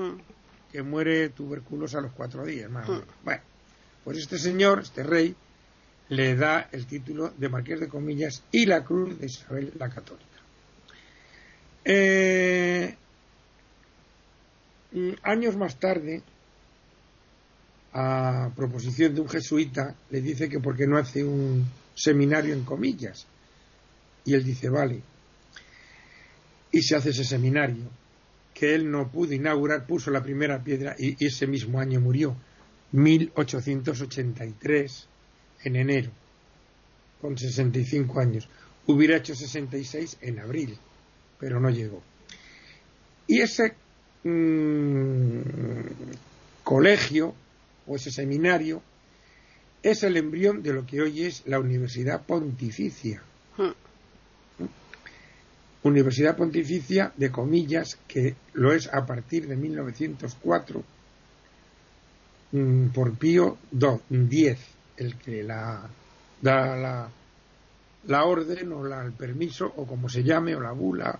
que 0.71 0.81
muere 0.81 1.29
tuberculosa 1.29 1.99
a 1.99 2.01
los 2.01 2.13
cuatro 2.13 2.45
días, 2.45 2.69
más 2.69 2.87
o 2.87 2.93
menos. 2.93 3.07
Bueno, 3.23 3.41
pues 4.03 4.17
este 4.17 4.37
señor, 4.37 4.79
este 4.79 5.03
rey, 5.03 5.35
le 6.09 6.35
da 6.35 6.69
el 6.71 6.85
título 6.85 7.33
de 7.37 7.49
Marqués 7.49 7.79
de 7.79 7.87
Comillas 7.87 8.43
y 8.51 8.65
la 8.65 8.83
cruz 8.83 9.19
de 9.19 9.25
Isabel 9.25 9.71
la 9.77 9.89
Católica. 9.89 10.27
Eh, 11.85 12.95
mm, 14.91 15.11
años 15.23 15.55
más 15.55 15.79
tarde, 15.79 16.21
a 17.93 18.49
proposición 18.55 19.13
de 19.13 19.21
un 19.21 19.29
jesuita, 19.29 19.95
le 20.09 20.21
dice 20.21 20.49
que 20.49 20.59
por 20.59 20.75
qué 20.75 20.87
no 20.87 20.97
hace 20.97 21.23
un 21.23 21.65
seminario 21.95 22.53
en 22.53 22.63
comillas. 22.63 23.27
Y 24.25 24.33
él 24.33 24.43
dice, 24.43 24.69
vale. 24.69 25.01
Y 26.71 26.81
se 26.81 26.95
hace 26.95 27.11
ese 27.11 27.23
seminario, 27.23 27.89
que 28.53 28.75
él 28.75 28.89
no 28.89 29.11
pudo 29.11 29.33
inaugurar, 29.33 29.85
puso 29.85 30.11
la 30.11 30.23
primera 30.23 30.63
piedra 30.63 30.95
y 30.97 31.23
ese 31.23 31.45
mismo 31.47 31.79
año 31.79 31.99
murió, 31.99 32.35
1883, 32.93 35.07
en 35.63 35.75
enero, 35.75 36.11
con 37.21 37.37
65 37.37 38.19
años. 38.19 38.49
Hubiera 38.85 39.17
hecho 39.17 39.35
66 39.35 40.17
en 40.21 40.39
abril, 40.39 40.77
pero 41.39 41.59
no 41.59 41.69
llegó. 41.69 42.01
Y 43.27 43.41
ese 43.41 43.75
mm, 44.23 45.41
colegio 46.63 47.35
o 47.87 47.95
ese 47.95 48.11
seminario 48.11 48.81
es 49.83 50.03
el 50.03 50.15
embrión 50.15 50.63
de 50.63 50.73
lo 50.73 50.85
que 50.85 51.01
hoy 51.01 51.23
es 51.23 51.43
la 51.45 51.59
Universidad 51.59 52.25
Pontificia. 52.25 53.21
Mm. 53.57 53.71
Universidad 55.83 56.37
Pontificia 56.37 57.11
de 57.17 57.29
comillas, 57.29 57.99
que 58.07 58.35
lo 58.53 58.73
es 58.73 58.87
a 58.87 59.05
partir 59.05 59.45
de 59.47 59.57
1904 59.57 60.83
mm, 62.53 62.87
por 62.87 63.13
Pío 63.17 63.57
X, 64.09 64.57
el 64.95 65.17
que 65.17 65.43
la 65.43 65.89
da 66.41 66.75
la, 66.77 67.09
la 68.07 68.23
orden 68.23 68.71
o 68.71 68.83
la, 68.85 69.03
el 69.03 69.11
permiso 69.11 69.65
o 69.75 69.85
como 69.85 70.07
se 70.07 70.23
llame 70.23 70.55
o 70.55 70.61
la 70.61 70.71
bula 70.71 71.19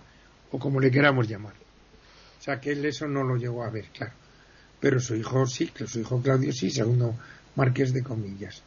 o 0.50 0.58
como 0.58 0.80
le 0.80 0.90
queramos 0.90 1.28
llamar. 1.28 1.54
O 2.38 2.42
sea 2.42 2.60
que 2.60 2.72
él 2.72 2.84
eso 2.86 3.06
no 3.06 3.22
lo 3.24 3.36
llegó 3.36 3.64
a 3.64 3.70
ver, 3.70 3.86
claro. 3.92 4.12
Pero 4.80 5.00
su 5.00 5.14
hijo 5.16 5.46
sí, 5.46 5.68
que 5.68 5.86
su 5.86 6.00
hijo 6.00 6.20
Claudio 6.20 6.52
sí, 6.52 6.70
segundo 6.70 7.14
marqués 7.56 7.92
de 7.92 8.02
comillas. 8.02 8.62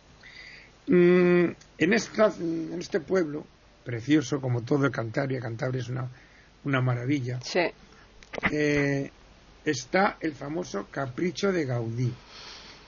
Mm, 0.87 1.49
en, 1.77 1.93
esta, 1.93 2.33
en 2.39 2.77
este 2.79 2.99
pueblo, 2.99 3.45
precioso 3.83 4.39
como 4.39 4.61
todo 4.61 4.89
Cantabria, 4.91 5.39
Cantabria 5.39 5.81
es 5.81 5.89
una, 5.89 6.07
una 6.63 6.81
maravilla, 6.81 7.39
Sí. 7.41 7.61
eh, 8.51 9.11
está 9.65 10.17
el 10.21 10.33
famoso 10.33 10.87
capricho 10.91 11.51
de 11.51 11.65
Gaudí. 11.65 12.13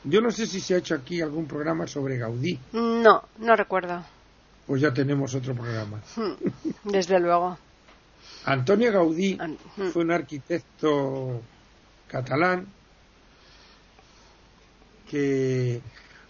Yo 0.06 0.22
no 0.22 0.32
sé 0.32 0.46
si 0.48 0.62
se 0.62 0.75
ha 0.75 0.77
hecho 0.77 0.96
aquí 0.96 1.22
algún 1.22 1.46
programa 1.46 1.86
sobre 1.88 2.18
Gaudí, 2.18 2.58
No, 2.72 3.24
no 3.38 3.56
recuerdo. 3.56 4.03
pues 4.65 4.82
ya 4.82 4.94
tenemos 4.94 5.34
otro 5.36 5.53
programa. 5.53 6.01
Mm. 6.15 6.89
Desde 6.91 7.20
luego. 7.20 7.58
Antonio 8.46 8.91
Gaudí 8.94 9.36
An- 9.39 9.58
mm. 9.75 9.88
fue 9.89 10.03
un 10.03 10.12
arquitecto 10.12 11.41
catalán 12.08 12.65
que 15.09 15.81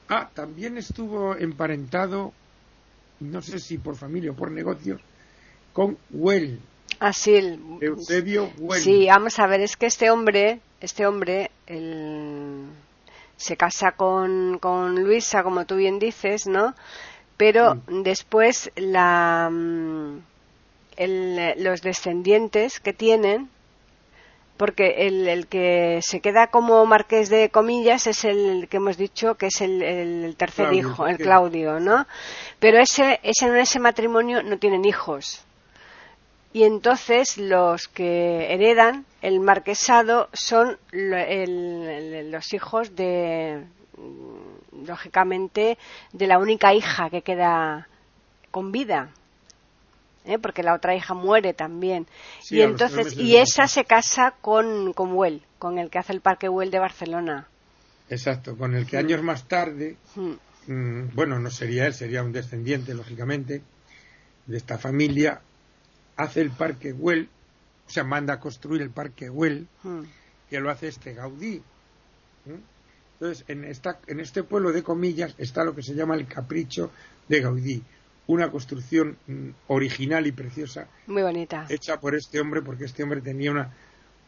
ah, 0.07 0.29
también 0.33 0.77
estuvo 0.77 1.35
emparentado, 1.35 2.33
no 3.19 3.41
sé 3.41 3.59
si 3.59 3.77
por 3.77 3.95
familia 3.95 4.31
o 4.31 4.35
por 4.35 4.51
negocios, 4.51 5.01
con 5.73 5.97
Güell, 6.09 6.59
Así 6.99 7.35
el... 7.35 7.59
Eusebio 7.79 8.51
Güell. 8.57 8.81
Sí, 8.81 9.05
vamos 9.07 9.39
a 9.39 9.47
ver, 9.47 9.61
es 9.61 9.77
que 9.77 9.85
este 9.85 10.09
hombre, 10.09 10.59
este 10.81 11.05
hombre, 11.05 11.51
el- 11.67 12.65
se 13.37 13.55
casa 13.55 13.91
con, 13.93 14.57
con 14.59 15.01
Luisa, 15.01 15.43
como 15.43 15.65
tú 15.65 15.75
bien 15.77 15.97
dices, 15.99 16.45
¿no? 16.47 16.73
Pero 17.37 17.81
después 17.87 18.69
la, 18.75 19.49
mm, 19.49 20.17
el- 20.97 21.63
los 21.63 21.81
descendientes 21.81 22.81
que 22.81 22.91
tienen, 22.91 23.49
porque 24.60 25.08
el, 25.08 25.26
el 25.30 25.48
que 25.48 26.00
se 26.04 26.19
queda 26.19 26.48
como 26.48 26.86
marqués 26.86 27.30
de 27.30 27.50
comillas 27.50 28.08
es 28.08 28.26
el 28.26 28.67
que 28.69 28.76
hemos 28.78 28.98
dicho 28.98 29.36
que 29.36 29.48
es 29.48 29.62
el, 29.62 29.82
el 29.82 30.36
tercer 30.36 30.65
Claudio, 30.67 30.80
hijo, 30.89 31.08
el 31.08 31.15
sí. 31.17 31.24
Claudio, 31.24 31.80
¿no? 31.80 32.06
Pero 32.60 32.78
ese, 32.78 33.22
ese 33.24 33.45
en 33.48 33.56
ese 33.56 33.80
matrimonio 33.80 34.43
no 34.43 34.58
tienen 34.60 34.84
hijos 34.84 35.43
y 36.52 36.63
entonces 36.63 37.38
los 37.38 37.88
que 37.88 38.54
heredan 38.54 39.06
el 39.22 39.39
marquesado 39.39 40.28
son 40.34 40.78
lo- 40.91 41.15
el- 41.17 42.30
los 42.30 42.52
hijos 42.54 42.95
de 42.98 43.63
lógicamente 44.86 45.78
de 46.12 46.28
la 46.28 46.38
única 46.38 46.74
hija 46.74 47.10
que 47.10 47.22
queda 47.22 47.88
con 48.52 48.72
vida 48.74 49.10
¿eh? 50.25 50.38
porque 50.39 50.63
la 50.63 50.73
otra 50.73 50.95
hija 50.95 51.13
muere 51.13 51.53
también 51.53 52.08
Sí, 52.41 52.58
y 52.58 52.62
entonces 52.62 53.17
y 53.17 53.38
esa 53.38 53.67
se 53.67 53.86
casa 53.86 54.36
con 54.41 54.93
con 54.93 55.13
Güell 55.13 55.41
con 55.58 55.77
el 55.79 55.89
que 55.89 55.99
hace 55.99 56.13
el 56.13 56.21
parque 56.21 56.47
Güell 56.47 56.71
de 56.71 56.79
Barcelona 56.79 57.47
Exacto, 58.10 58.58
con 58.58 58.75
el 58.75 58.88
que 58.88 58.97
años 58.97 59.21
más 59.21 59.47
tarde, 59.47 59.97
Mm, 60.15 60.71
mm, 60.71 61.15
bueno, 61.15 61.39
no 61.39 61.49
sería 61.51 61.86
él, 61.86 61.93
sería 61.93 62.23
un 62.23 62.32
descendiente, 62.32 62.93
lógicamente, 62.93 63.62
de 64.45 64.58
esta 64.58 64.77
familia, 64.77 65.41
hace 66.15 66.41
el 66.41 66.51
Parque 66.51 66.91
Güell, 66.91 67.29
o 67.88 67.89
sea, 67.89 68.03
manda 68.03 68.36
a 68.36 68.39
construir 68.39 68.82
el 68.82 68.89
Parque 68.89 69.29
Güell, 69.29 69.67
mm. 69.84 70.01
que 70.49 70.60
lo 70.60 70.71
hace 70.71 70.88
este 70.88 71.13
Gaudí. 71.13 71.58
¿eh? 72.47 72.60
Entonces, 73.13 73.45
en, 73.47 73.65
esta, 73.65 73.99
en 74.08 74.19
este 74.19 74.43
pueblo 74.43 74.71
de 74.71 74.82
comillas 74.82 75.36
está 75.38 75.63
lo 75.63 75.75
que 75.75 75.84
se 75.84 75.93
llama 75.93 76.15
el 76.15 76.25
capricho 76.25 76.91
de 77.27 77.41
Gaudí, 77.41 77.84
una 78.29 78.51
construcción 78.51 79.17
mm, 79.27 79.49
original 79.69 80.27
y 80.27 80.31
preciosa 80.31 80.87
muy 81.07 81.23
bonita 81.23 81.65
hecha 81.67 81.99
por 81.99 82.13
este 82.15 82.39
hombre, 82.39 82.61
porque 82.61 82.85
este 82.85 83.01
hombre 83.03 83.21
tenía 83.21 83.49
una, 83.51 83.73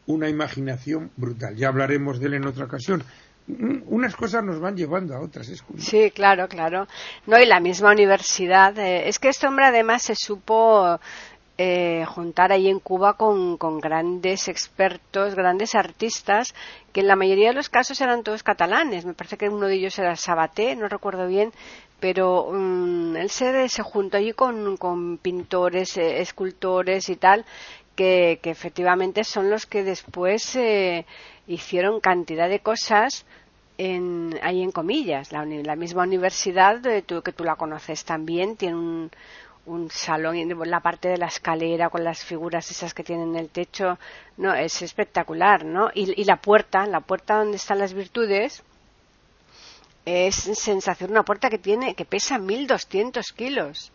una 0.06 0.28
imaginación 0.28 1.10
brutal. 1.16 1.54
Ya 1.54 1.68
hablaremos 1.68 2.18
de 2.18 2.26
él 2.26 2.34
en 2.34 2.46
otra 2.46 2.64
ocasión. 2.64 3.04
Mm, 3.46 3.82
Unas 3.86 4.16
cosas 4.16 4.42
nos 4.42 4.58
van 4.60 4.76
llevando 4.76 5.14
a 5.14 5.20
otras, 5.20 5.48
es 5.48 5.62
curioso. 5.62 5.88
Sí, 5.90 6.10
claro, 6.10 6.48
claro. 6.48 6.86
No, 7.26 7.38
y 7.40 7.46
la 7.46 7.60
misma 7.60 7.92
universidad. 7.92 8.76
eh, 8.78 9.08
es 9.08 9.18
que 9.20 9.28
este 9.28 9.46
hombre 9.46 9.66
además 9.66 10.02
se 10.02 10.14
supo 10.16 10.98
eh, 11.58 12.04
juntar 12.08 12.50
ahí 12.50 12.68
en 12.68 12.80
Cuba 12.80 13.16
con, 13.16 13.56
con 13.56 13.78
grandes 13.78 14.48
expertos, 14.48 15.36
grandes 15.36 15.76
artistas, 15.76 16.54
que 16.92 17.00
en 17.02 17.06
la 17.06 17.14
mayoría 17.14 17.50
de 17.50 17.54
los 17.54 17.68
casos 17.68 18.00
eran 18.00 18.24
todos 18.24 18.42
catalanes. 18.42 19.04
Me 19.04 19.14
parece 19.14 19.36
que 19.36 19.48
uno 19.48 19.66
de 19.66 19.74
ellos 19.74 19.96
era 19.98 20.16
Sabaté, 20.16 20.74
no 20.74 20.88
recuerdo 20.88 21.28
bien, 21.28 21.52
pero 22.02 22.48
mm, 22.50 23.16
él 23.16 23.30
se, 23.30 23.68
se 23.68 23.82
juntó 23.84 24.16
allí 24.16 24.32
con, 24.32 25.18
pintores, 25.22 25.96
eh, 25.96 26.20
escultores 26.20 27.08
y 27.08 27.14
tal, 27.14 27.44
que, 27.94 28.40
efectivamente 28.42 29.22
son 29.22 29.48
los 29.48 29.66
que 29.66 29.84
después 29.84 30.56
eh, 30.56 31.06
hicieron 31.46 32.00
cantidad 32.00 32.48
de 32.48 32.58
cosas 32.58 33.24
en, 33.78 34.36
ahí 34.42 34.62
en 34.64 34.72
comillas. 34.72 35.30
La, 35.30 35.44
la 35.44 35.76
misma 35.76 36.02
universidad, 36.02 36.84
eh, 36.86 37.02
tú- 37.02 37.22
que 37.22 37.32
tú 37.32 37.44
la 37.44 37.54
conoces 37.54 38.04
también, 38.04 38.56
tiene 38.56 38.74
un, 38.74 39.10
salón, 39.90 40.34
y 40.36 40.44
la 40.44 40.80
parte 40.80 41.08
de 41.08 41.18
la 41.18 41.26
escalera 41.26 41.88
con 41.88 42.02
las 42.02 42.24
figuras 42.24 42.68
esas 42.72 42.94
que 42.94 43.04
tienen 43.04 43.28
en 43.28 43.36
el 43.36 43.48
techo, 43.48 43.96
no, 44.38 44.52
es 44.54 44.82
espectacular, 44.82 45.64
¿no? 45.64 45.88
Y 45.94 46.24
la 46.24 46.38
puerta, 46.38 46.84
la 46.88 46.98
puerta 46.98 47.36
donde 47.36 47.58
están 47.58 47.78
las 47.78 47.94
virtudes, 47.94 48.64
es 50.04 50.34
sensación, 50.34 51.10
una 51.10 51.24
puerta 51.24 51.50
que 51.50 51.58
tiene, 51.58 51.94
que 51.94 52.04
pesa 52.04 52.38
1200 52.38 53.32
kilos. 53.32 53.92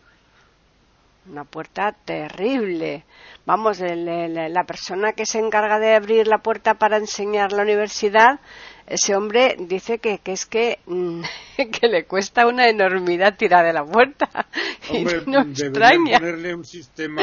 Una 1.26 1.44
puerta 1.44 1.92
terrible. 1.92 3.04
Vamos, 3.44 3.80
el- 3.80 4.08
el- 4.08 4.52
la 4.54 4.64
persona 4.64 5.12
que 5.12 5.26
se 5.26 5.38
encarga 5.38 5.78
de 5.78 5.94
abrir 5.94 6.26
la 6.26 6.38
puerta 6.38 6.74
para 6.74 6.96
enseñar 6.96 7.52
la 7.52 7.62
universidad, 7.64 8.40
ese 8.86 9.14
hombre 9.14 9.56
dice 9.58 9.98
que, 9.98 10.18
que 10.20 10.32
es 10.32 10.46
que, 10.46 10.78
mm, 10.86 11.22
que 11.80 11.88
le 11.88 12.04
cuesta 12.06 12.46
una 12.46 12.68
enormidad 12.68 13.36
tirar 13.36 13.66
de 13.66 13.74
la 13.74 13.84
puerta. 13.84 14.28
Y 14.90 14.98
Hombre, 14.98 15.22
no 15.26 15.44
deberían 15.44 15.50
extraña. 15.50 16.18
ponerle 16.18 16.54
un 16.54 16.64
sistema 16.64 17.22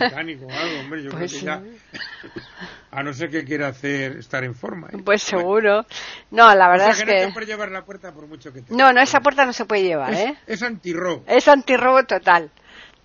mecánico 0.00 0.46
o 0.46 0.50
algo, 0.50 0.80
hombre. 0.80 1.04
Yo 1.04 1.10
Pues 1.10 1.30
creo 1.40 1.40
que 1.40 1.46
ya, 1.46 1.98
a 2.90 3.02
no 3.04 3.12
ser 3.14 3.30
que 3.30 3.44
quiera 3.44 3.68
hacer 3.68 4.16
estar 4.16 4.42
en 4.42 4.56
forma. 4.56 4.88
¿eh? 4.92 4.98
Pues 5.04 5.22
seguro. 5.22 5.86
No, 6.32 6.52
la 6.56 6.66
o 6.66 6.70
verdad 6.72 6.86
sea, 6.86 6.92
es 6.94 6.98
que, 6.98 7.06
no 7.06 7.12
te 7.20 7.26
que. 7.28 7.32
puedes 7.34 7.48
llevar 7.48 7.70
la 7.70 7.84
puerta 7.84 8.12
por 8.12 8.26
mucho 8.26 8.52
que 8.52 8.62
te. 8.62 8.74
No, 8.74 8.92
no, 8.92 9.00
esa 9.00 9.20
puerta 9.20 9.44
no 9.46 9.52
se 9.52 9.64
puede 9.64 9.84
llevar, 9.84 10.12
es, 10.12 10.18
¿eh? 10.18 10.34
es 10.48 10.62
antirrobo. 10.64 11.22
Es 11.28 11.46
antirrobo 11.46 12.02
total. 12.04 12.50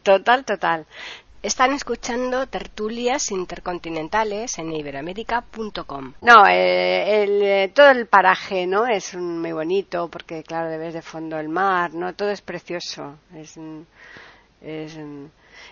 Total, 0.08 0.46
total. 0.46 0.86
Están 1.44 1.74
escuchando 1.74 2.48
tertulias 2.48 3.30
intercontinentales 3.30 4.58
en 4.58 4.72
iberoamérica.com. 4.72 6.14
No, 6.22 6.48
eh, 6.48 7.24
el, 7.24 7.44
eh, 7.44 7.72
todo 7.76 7.90
el 7.90 8.08
paraje, 8.08 8.66
¿no? 8.68 8.88
Es 8.88 9.16
muy 9.16 9.52
bonito 9.52 10.08
porque, 10.10 10.44
claro, 10.44 10.70
debes 10.70 10.94
de 10.94 11.02
fondo 11.02 11.38
el 11.38 11.50
mar, 11.50 11.94
¿no? 11.94 12.16
Todo 12.16 12.30
es 12.30 12.40
precioso. 12.40 13.18
Es, 13.36 13.60
es, 14.62 14.98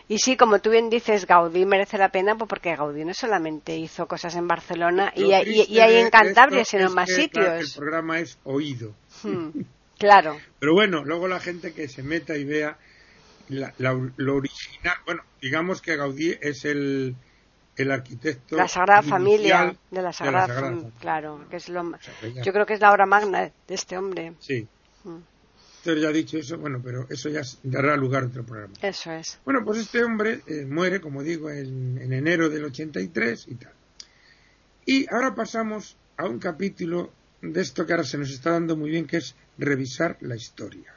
y 0.10 0.18
sí, 0.18 0.36
como 0.36 0.60
tú 0.60 0.70
bien 0.72 0.90
dices, 0.90 1.26
Gaudí 1.26 1.66
merece 1.66 1.98
la 1.98 2.10
pena 2.10 2.36
pues 2.36 2.50
porque 2.50 2.76
Gaudí 2.76 3.06
no 3.06 3.14
solamente 3.14 3.78
hizo 3.78 4.06
cosas 4.06 4.36
en 4.36 4.50
Barcelona 4.50 5.14
y, 5.16 5.28
y, 5.28 5.80
hay 5.80 5.96
en 5.96 6.10
Cantabria, 6.10 6.66
sino 6.66 6.88
en 6.88 6.94
más 6.94 7.10
sitios. 7.10 7.48
el 7.48 7.68
programa 7.78 8.20
es 8.20 8.38
oído. 8.44 8.94
Hmm, 9.24 9.62
claro. 9.98 10.36
Pero 10.60 10.74
bueno, 10.74 11.06
luego 11.06 11.30
la 11.30 11.40
gente 11.40 11.74
que 11.74 11.88
se 11.88 12.04
meta 12.04 12.36
y 12.36 12.44
vea 12.44 12.78
lo 13.50 14.36
original, 14.36 14.96
bueno, 15.06 15.24
digamos 15.42 15.82
que 15.82 15.96
Gaudí 15.96 16.38
es 16.42 16.66
el, 16.66 17.16
el 17.76 17.92
arquitecto. 17.92 18.56
La 18.56 18.68
Sagrada 18.68 19.02
Familia 19.02 19.76
de 19.92 20.02
la 20.02 20.14
Sagrada, 20.14 20.62
Familia, 20.62 20.92
claro, 21.00 21.46
que 21.50 21.58
es 21.58 21.70
lo, 21.70 21.84
yo 22.44 22.54
creo 22.54 22.66
que 22.66 22.74
es 22.74 22.80
la 22.80 22.92
obra 22.92 23.06
magna 23.06 23.42
de 23.42 23.52
este 23.68 23.98
hombre. 23.98 24.34
Sí. 24.40 24.68
Mm. 25.04 25.18
Entonces 25.78 26.02
ya 26.02 26.10
ha 26.10 26.14
dicho 26.14 26.38
eso, 26.40 26.58
bueno, 26.58 26.82
pero 26.84 27.06
eso 27.12 27.30
ya 27.30 27.42
dará 27.62 27.96
lugar 27.96 28.24
a 28.24 28.26
otro 28.26 28.44
programa. 28.44 28.74
Eso 28.82 29.12
es. 29.12 29.40
Bueno, 29.46 29.64
pues 29.64 29.78
este 29.78 30.04
hombre 30.04 30.42
eh, 30.48 30.66
muere, 30.66 31.00
como 31.00 31.22
digo, 31.22 31.52
en, 31.52 32.00
en 32.02 32.12
enero 32.12 32.50
del 32.50 32.66
83 32.66 33.48
y 33.50 33.56
tal. 33.56 33.74
Y 34.88 35.14
ahora 35.14 35.36
pasamos 35.36 35.96
a 36.18 36.26
un 36.26 36.40
capítulo 36.40 37.12
de 37.42 37.62
esto 37.62 37.86
que 37.86 37.94
ahora 37.94 38.04
se 38.04 38.18
nos 38.18 38.32
está 38.32 38.52
dando 38.52 38.76
muy 38.76 38.90
bien, 38.90 39.06
que 39.06 39.18
es 39.18 39.36
revisar 39.60 40.18
la 40.22 40.36
historia. 40.36 40.95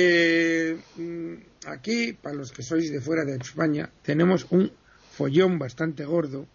Eh, 0.00 0.76
mm, 0.96 1.34
aquí, 1.66 2.12
para 2.12 2.36
los 2.36 2.52
que 2.52 2.62
sois 2.62 2.86
de 2.92 3.00
fuera 3.00 3.24
de 3.24 3.34
España, 3.34 3.90
tenemos 4.02 4.46
un 4.50 4.70
follón 5.10 5.58
bastante 5.58 6.04
gordo 6.04 6.46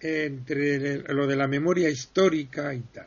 entre 0.00 1.04
lo 1.12 1.26
de 1.26 1.36
la 1.36 1.46
memoria 1.46 1.90
histórica 1.90 2.72
y 2.72 2.80
tal. 2.80 3.06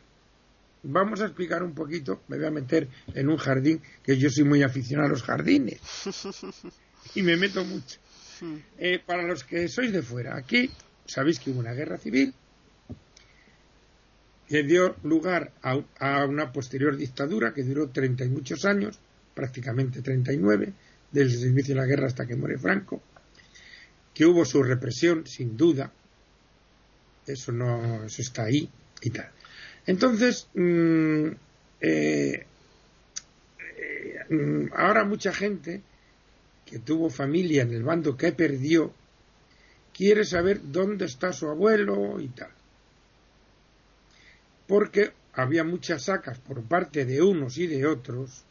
Vamos 0.84 1.20
a 1.20 1.26
explicar 1.26 1.64
un 1.64 1.74
poquito, 1.74 2.22
me 2.28 2.36
voy 2.36 2.46
a 2.46 2.50
meter 2.52 2.86
en 3.12 3.28
un 3.28 3.38
jardín, 3.38 3.82
que 4.04 4.16
yo 4.16 4.30
soy 4.30 4.44
muy 4.44 4.62
aficionado 4.62 5.08
a 5.08 5.10
los 5.10 5.24
jardines 5.24 5.80
y 7.16 7.22
me 7.22 7.36
meto 7.36 7.64
mucho. 7.64 7.98
Eh, 8.78 9.00
para 9.04 9.24
los 9.24 9.42
que 9.42 9.66
sois 9.66 9.90
de 9.92 10.02
fuera, 10.02 10.36
aquí 10.36 10.70
sabéis 11.06 11.40
que 11.40 11.50
hubo 11.50 11.58
una 11.58 11.72
guerra 11.72 11.98
civil 11.98 12.32
que 14.48 14.62
dio 14.62 14.96
lugar 15.02 15.52
a, 15.62 16.24
una 16.24 16.52
posterior 16.52 16.96
dictadura 16.96 17.52
que 17.52 17.64
duró 17.64 17.88
treinta 17.88 18.24
y 18.24 18.28
muchos 18.28 18.64
años, 18.64 18.98
prácticamente 19.34 20.02
treinta 20.02 20.32
y 20.32 20.36
nueve, 20.36 20.72
desde 21.10 21.44
el 21.44 21.52
inicio 21.52 21.74
de 21.74 21.80
la 21.80 21.86
guerra 21.86 22.06
hasta 22.06 22.26
que 22.26 22.36
muere 22.36 22.58
Franco, 22.58 23.02
que 24.14 24.24
hubo 24.24 24.44
su 24.44 24.62
represión, 24.62 25.26
sin 25.26 25.56
duda, 25.56 25.92
eso 27.26 27.52
no, 27.52 28.04
eso 28.04 28.22
está 28.22 28.44
ahí 28.44 28.68
y 29.02 29.10
tal. 29.10 29.30
Entonces, 29.86 30.48
mm, 30.54 31.26
eh, 31.80 32.46
eh, 34.30 34.68
ahora 34.76 35.04
mucha 35.04 35.32
gente 35.32 35.82
que 36.64 36.78
tuvo 36.78 37.10
familia 37.10 37.62
en 37.62 37.72
el 37.72 37.82
bando 37.82 38.16
que 38.16 38.32
perdió 38.32 38.92
quiere 39.92 40.24
saber 40.24 40.60
dónde 40.62 41.04
está 41.06 41.32
su 41.32 41.48
abuelo 41.48 42.20
y 42.20 42.28
tal 42.28 42.55
porque 44.66 45.12
había 45.32 45.64
muchas 45.64 46.04
sacas 46.04 46.38
por 46.38 46.62
parte 46.62 47.04
de 47.04 47.22
unos 47.22 47.58
y 47.58 47.66
de 47.66 47.86
otros. 47.86 48.44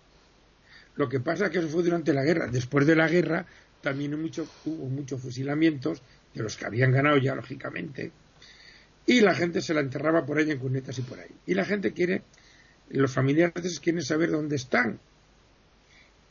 Lo 0.95 1.09
que 1.09 1.19
pasa 1.19 1.45
es 1.45 1.51
que 1.51 1.59
eso 1.59 1.67
fue 1.67 1.83
durante 1.83 2.13
la 2.13 2.23
guerra. 2.23 2.47
Después 2.47 2.85
de 2.85 2.95
la 2.95 3.07
guerra 3.07 3.45
también 3.81 4.13
hubo 4.13 4.89
muchos 4.89 5.21
fusilamientos, 5.21 6.01
de 6.33 6.43
los 6.43 6.57
que 6.57 6.65
habían 6.65 6.91
ganado 6.91 7.17
ya, 7.17 7.35
lógicamente, 7.35 8.11
y 9.05 9.21
la 9.21 9.35
gente 9.35 9.61
se 9.61 9.73
la 9.73 9.81
enterraba 9.81 10.25
por 10.25 10.37
ahí 10.37 10.49
en 10.49 10.57
cunetas 10.57 10.97
y 10.97 11.03
por 11.03 11.19
ahí. 11.19 11.29
Y 11.45 11.53
la 11.53 11.65
gente 11.65 11.93
quiere, 11.93 12.23
los 12.89 13.13
familiares 13.13 13.79
quieren 13.79 14.01
saber 14.01 14.31
dónde 14.31 14.55
están. 14.55 14.99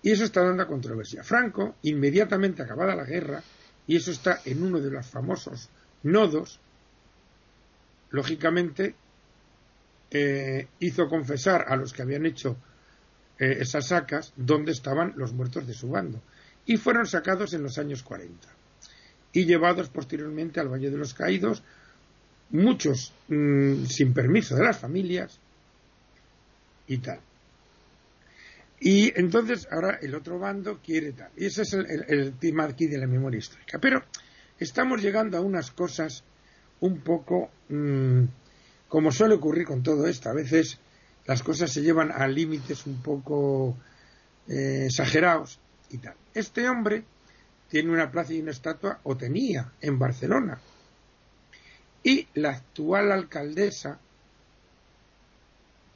Y 0.03 0.11
eso 0.11 0.25
está 0.25 0.43
dando 0.43 0.67
controversia. 0.67 1.23
Franco, 1.23 1.77
inmediatamente 1.83 2.63
acabada 2.63 2.97
la 2.97 3.05
guerra, 3.05 3.43
y 3.87 3.97
eso 3.97 4.11
está 4.11 4.41
en 4.45 4.63
uno 4.63 4.81
de 4.81 4.91
los 4.91 5.07
famosos 5.07 5.71
nodos, 6.03 6.61
lógicamente 8.11 8.95
hizo 10.79 11.09
confesar 11.09 11.65
a 11.69 11.77
los 11.77 11.93
que 11.93 12.03
habían 12.03 12.25
hecho 12.25 12.57
eh, 13.39 13.59
esas 13.61 13.89
sacas 13.89 14.33
dónde 14.37 14.71
estaban 14.71 15.13
los 15.17 15.33
muertos 15.33 15.67
de 15.67 15.75
su 15.75 15.89
bando 15.89 16.23
y 16.67 16.77
fueron 16.77 17.07
sacados 17.07 17.53
en 17.53 17.65
los 17.65 17.79
años 17.79 18.03
40 18.05 18.49
y 19.33 19.45
llevados 19.45 19.89
posteriormente 19.89 20.61
al 20.61 20.69
Valle 20.69 20.91
de 20.91 20.97
los 20.97 21.13
Caídos, 21.13 21.63
muchos 22.51 23.13
mm, 23.29 23.87
sin 23.87 24.15
permiso 24.15 24.55
de 24.55 24.63
las 24.63 24.79
familias 24.79 25.41
y 26.87 26.99
tal. 26.99 27.19
Y 28.79 29.19
entonces 29.19 29.67
ahora 29.71 29.99
el 30.01 30.15
otro 30.15 30.39
bando 30.39 30.79
quiere 30.85 31.13
tal. 31.13 31.31
Y 31.37 31.47
ese 31.47 31.63
es 31.63 31.73
el, 31.73 32.35
tema 32.35 32.65
aquí 32.65 32.87
de 32.87 32.99
la 32.99 33.07
memoria 33.07 33.39
histórica. 33.39 33.79
Pero 33.81 34.05
estamos 34.59 35.03
llegando 35.03 35.37
a 35.37 35.41
unas 35.41 35.73
cosas 35.73 36.23
un 36.81 37.01
poco 37.01 37.51
mm, 37.69 38.25
como 38.95 39.11
suele 39.11 39.35
ocurrir 39.35 39.67
con 39.67 39.83
todo 39.83 40.07
esto, 40.07 40.29
a 40.29 40.33
veces 40.33 40.79
las 41.27 41.43
cosas 41.43 41.73
se 41.73 41.83
llevan 41.83 42.13
a 42.13 42.29
límites 42.29 42.87
un 42.87 43.03
poco 43.03 43.77
eh, 44.47 44.85
exagerados 44.87 45.59
y 45.91 45.99
tal. 45.99 46.15
Este 46.33 46.69
hombre 46.69 47.03
tiene 47.69 47.91
una 47.91 48.13
plaza 48.13 48.35
y 48.35 48.41
una 48.41 48.53
estatua, 48.53 49.01
o 49.03 49.17
tenía, 49.17 49.73
en 49.81 49.99
Barcelona. 49.99 50.61
Y 52.05 52.29
la 52.35 52.51
actual 52.51 53.11
alcaldesa, 53.11 53.99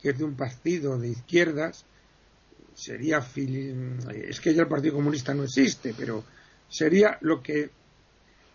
que 0.02 0.10
es 0.10 0.18
de 0.18 0.24
un 0.24 0.34
partido 0.34 0.98
de 0.98 1.10
izquierdas, 1.10 1.84
sería. 2.74 3.24
Es 4.12 4.40
que 4.40 4.54
ya 4.54 4.62
el 4.62 4.68
Partido 4.68 4.94
Comunista 4.94 5.34
no 5.34 5.44
existe, 5.44 5.94
pero 5.96 6.24
sería 6.68 7.16
lo 7.20 7.44
que 7.44 7.70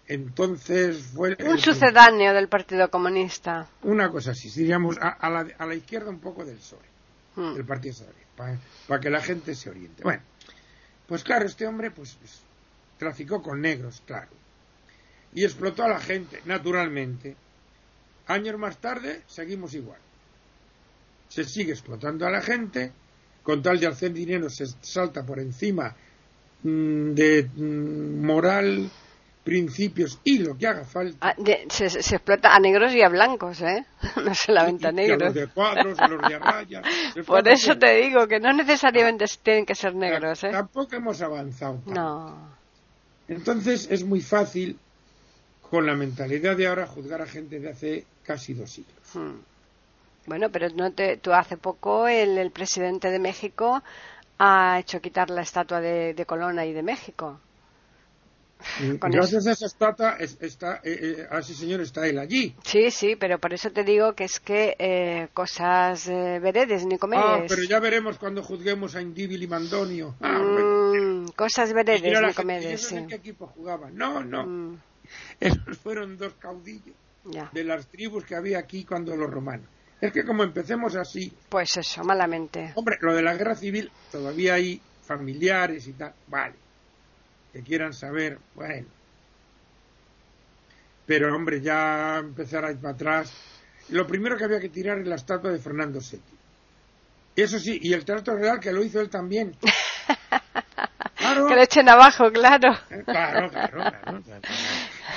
entonces 0.08 1.02
fue. 1.14 1.38
Un 1.46 1.58
sucedáneo 1.58 2.34
del 2.34 2.50
Partido 2.50 2.90
Comunista. 2.90 3.68
Una 3.84 4.10
cosa 4.10 4.32
así, 4.32 4.50
diríamos 4.50 4.98
a, 5.00 5.30
la, 5.30 5.48
a 5.58 5.66
la, 5.66 5.76
izquierda 5.76 6.10
un 6.10 6.20
poco 6.20 6.44
del 6.44 6.58
PSOE, 6.58 6.80
hmm. 7.36 7.54
del 7.56 7.66
Partido 7.66 7.96
Socialista, 7.96 8.60
para 8.88 9.00
que 9.00 9.10
la 9.10 9.22
gente 9.22 9.56
se 9.56 9.70
oriente. 9.70 10.04
Bueno, 10.04 10.22
pues 11.08 11.24
claro, 11.24 11.46
este 11.46 11.66
hombre 11.66 11.92
pues, 11.92 12.16
pues, 12.20 12.42
traficó 12.98 13.42
con 13.42 13.62
negros, 13.62 14.02
claro. 14.06 14.32
Y 15.34 15.44
explotó 15.44 15.84
a 15.84 15.90
la 15.90 16.00
gente, 16.00 16.42
naturalmente. 16.46 17.36
Años 18.28 18.58
más 18.58 18.78
tarde 18.78 19.22
seguimos 19.28 19.74
igual. 19.74 20.00
Se 21.28 21.44
sigue 21.44 21.72
explotando 21.72 22.26
a 22.26 22.32
la 22.32 22.42
gente, 22.42 22.92
con 23.42 23.62
tal 23.62 23.80
de 23.80 23.88
hacer 23.88 24.14
dinero 24.14 24.50
se 24.50 24.66
salta 24.82 25.26
por 25.26 25.40
encima 25.40 25.96
mm, 26.64 27.12
de 27.14 27.50
mm, 27.56 28.26
moral 28.26 28.90
principios 29.44 30.20
y 30.24 30.40
lo 30.40 30.58
que 30.58 30.68
haga 30.68 30.86
falta. 30.86 31.18
Ah, 31.22 31.36
se, 31.70 31.86
explota 31.86 32.56
a 32.56 32.60
negros 32.60 32.94
y 32.94 33.02
a 33.02 33.10
blancos, 33.10 33.62
¿eh? 33.62 33.86
No 34.24 34.34
solamente 34.34 34.88
a 34.88 34.92
negros. 34.92 35.22
los 35.22 35.34
de 35.34 35.48
cuadros, 35.48 36.00
a 36.00 36.08
los 36.08 36.22
de 36.30 36.40
rayas. 36.40 36.86
Por 37.26 37.48
eso 37.48 37.78
te 37.78 37.96
digo 37.96 38.28
que 38.28 38.40
no 38.40 38.54
necesariamente 38.54 39.26
tienen 39.42 39.66
que 39.66 39.76
ser 39.76 39.96
negros, 39.96 40.44
¿eh? 40.44 40.52
Tampoco 40.52 40.96
hemos 40.96 41.22
avanzado. 41.22 41.82
No. 41.86 42.54
Entonces 43.28 43.88
es 43.92 44.04
muy 44.04 44.22
fácil, 44.22 44.78
con 45.70 45.86
la 45.86 45.96
mentalidad 45.96 46.56
de 46.56 46.68
ahora, 46.68 46.88
juzgar 46.88 47.22
a 47.22 47.26
gente 47.26 47.60
de 47.60 47.70
hace 47.70 48.06
casi 48.24 48.54
dos 48.54 48.72
siglos. 48.72 48.96
Hmm. 49.14 49.40
Bueno, 50.26 50.50
pero 50.52 50.70
no 50.70 50.92
te, 50.92 51.18
tú 51.18 51.34
hace 51.34 51.58
poco 51.58 52.08
el, 52.08 52.38
el, 52.38 52.52
presidente 52.52 53.10
de 53.10 53.20
México 53.20 53.84
ha 54.40 54.80
hecho 54.80 55.02
quitar 55.02 55.30
la 55.30 55.42
estatua 55.42 55.82
de, 55.82 56.14
de 56.14 56.26
Colón 56.26 56.60
y 56.64 56.72
de 56.72 56.82
México. 56.82 57.40
Gracias 59.02 59.48
a 59.48 59.52
esa 59.52 59.66
estatua, 59.66 60.18
está, 60.18 60.82
eh, 60.84 61.18
eh, 61.20 61.28
a 61.30 61.40
ese 61.40 61.54
señor 61.54 61.82
está 61.82 62.08
él 62.08 62.18
allí. 62.20 62.56
Sí, 62.64 62.92
sí, 62.92 63.16
pero 63.16 63.40
por 63.40 63.54
eso 63.54 63.72
te 63.72 63.84
digo 63.84 64.14
que 64.14 64.26
es 64.26 64.40
que 64.40 64.76
eh, 64.80 65.28
cosas 65.34 66.08
veredes 66.08 66.86
ni 66.86 66.98
comedes. 66.98 67.24
Ah, 67.26 67.44
pero 67.48 67.64
ya 67.64 67.80
veremos 67.80 68.18
cuando 68.18 68.44
juzguemos 68.44 68.96
a 68.96 69.02
Indíbil 69.02 69.44
y 69.44 69.48
Mandonio. 69.48 70.16
Ah, 70.22 70.40
mm, 70.40 71.30
cosas 71.36 71.74
veredes 71.74 72.22
ni 72.22 72.34
comedes. 72.34 72.82
Sí. 72.82 73.06
qué 73.08 73.16
equipo 73.16 73.48
jugaban. 73.48 73.96
No, 73.96 74.24
no. 74.24 74.46
Mm. 74.46 74.80
Esos 75.40 75.78
fueron 75.78 76.18
dos 76.18 76.34
caudillos 76.40 76.96
de 77.52 77.64
las 77.64 77.88
tribus 77.88 78.26
que 78.26 78.36
había 78.36 78.60
aquí 78.60 78.84
cuando 78.84 79.16
los 79.16 79.30
romanos. 79.30 79.68
Es 80.02 80.12
que 80.12 80.26
como 80.26 80.44
empecemos 80.44 80.96
así. 80.96 81.32
Pues 81.50 81.78
eso, 81.78 82.04
malamente. 82.04 82.74
Hombre, 82.76 82.98
lo 83.00 83.16
de 83.16 83.22
la 83.22 83.36
guerra 83.36 83.56
civil, 83.56 83.90
todavía 84.12 84.56
hay 84.56 84.82
familiares 85.06 85.88
y 85.88 85.94
tal. 85.94 86.14
Vale 86.28 86.64
que 87.54 87.62
quieran 87.62 87.94
saber, 87.94 88.40
bueno. 88.56 88.88
Pero 91.06 91.34
hombre, 91.36 91.62
ya 91.62 92.18
empezar 92.18 92.66
a 92.66 92.72
ir 92.72 92.78
para 92.78 92.96
atrás. 92.96 93.32
Lo 93.90 94.08
primero 94.08 94.38
que 94.38 94.46
había 94.46 94.60
que 94.60 94.70
tirar 94.70 95.00
es 95.00 95.08
la 95.08 95.16
estatua 95.16 95.52
de 95.52 95.60
Fernando 95.60 96.00
VII. 96.00 96.20
Eso 97.36 97.60
sí, 97.60 97.80
y 97.82 97.94
el 97.94 98.06
trato 98.06 98.36
real 98.36 98.60
que 98.60 98.72
lo 98.72 98.84
hizo 98.84 99.00
él 99.00 99.10
también. 99.10 99.56
Que 101.48 101.56
le 101.56 101.64
echen 101.64 101.90
abajo, 101.90 102.32
claro. 102.32 102.74
Eh, 102.92 103.02
claro, 103.06 103.50
claro, 103.50 103.92
claro, 103.92 104.22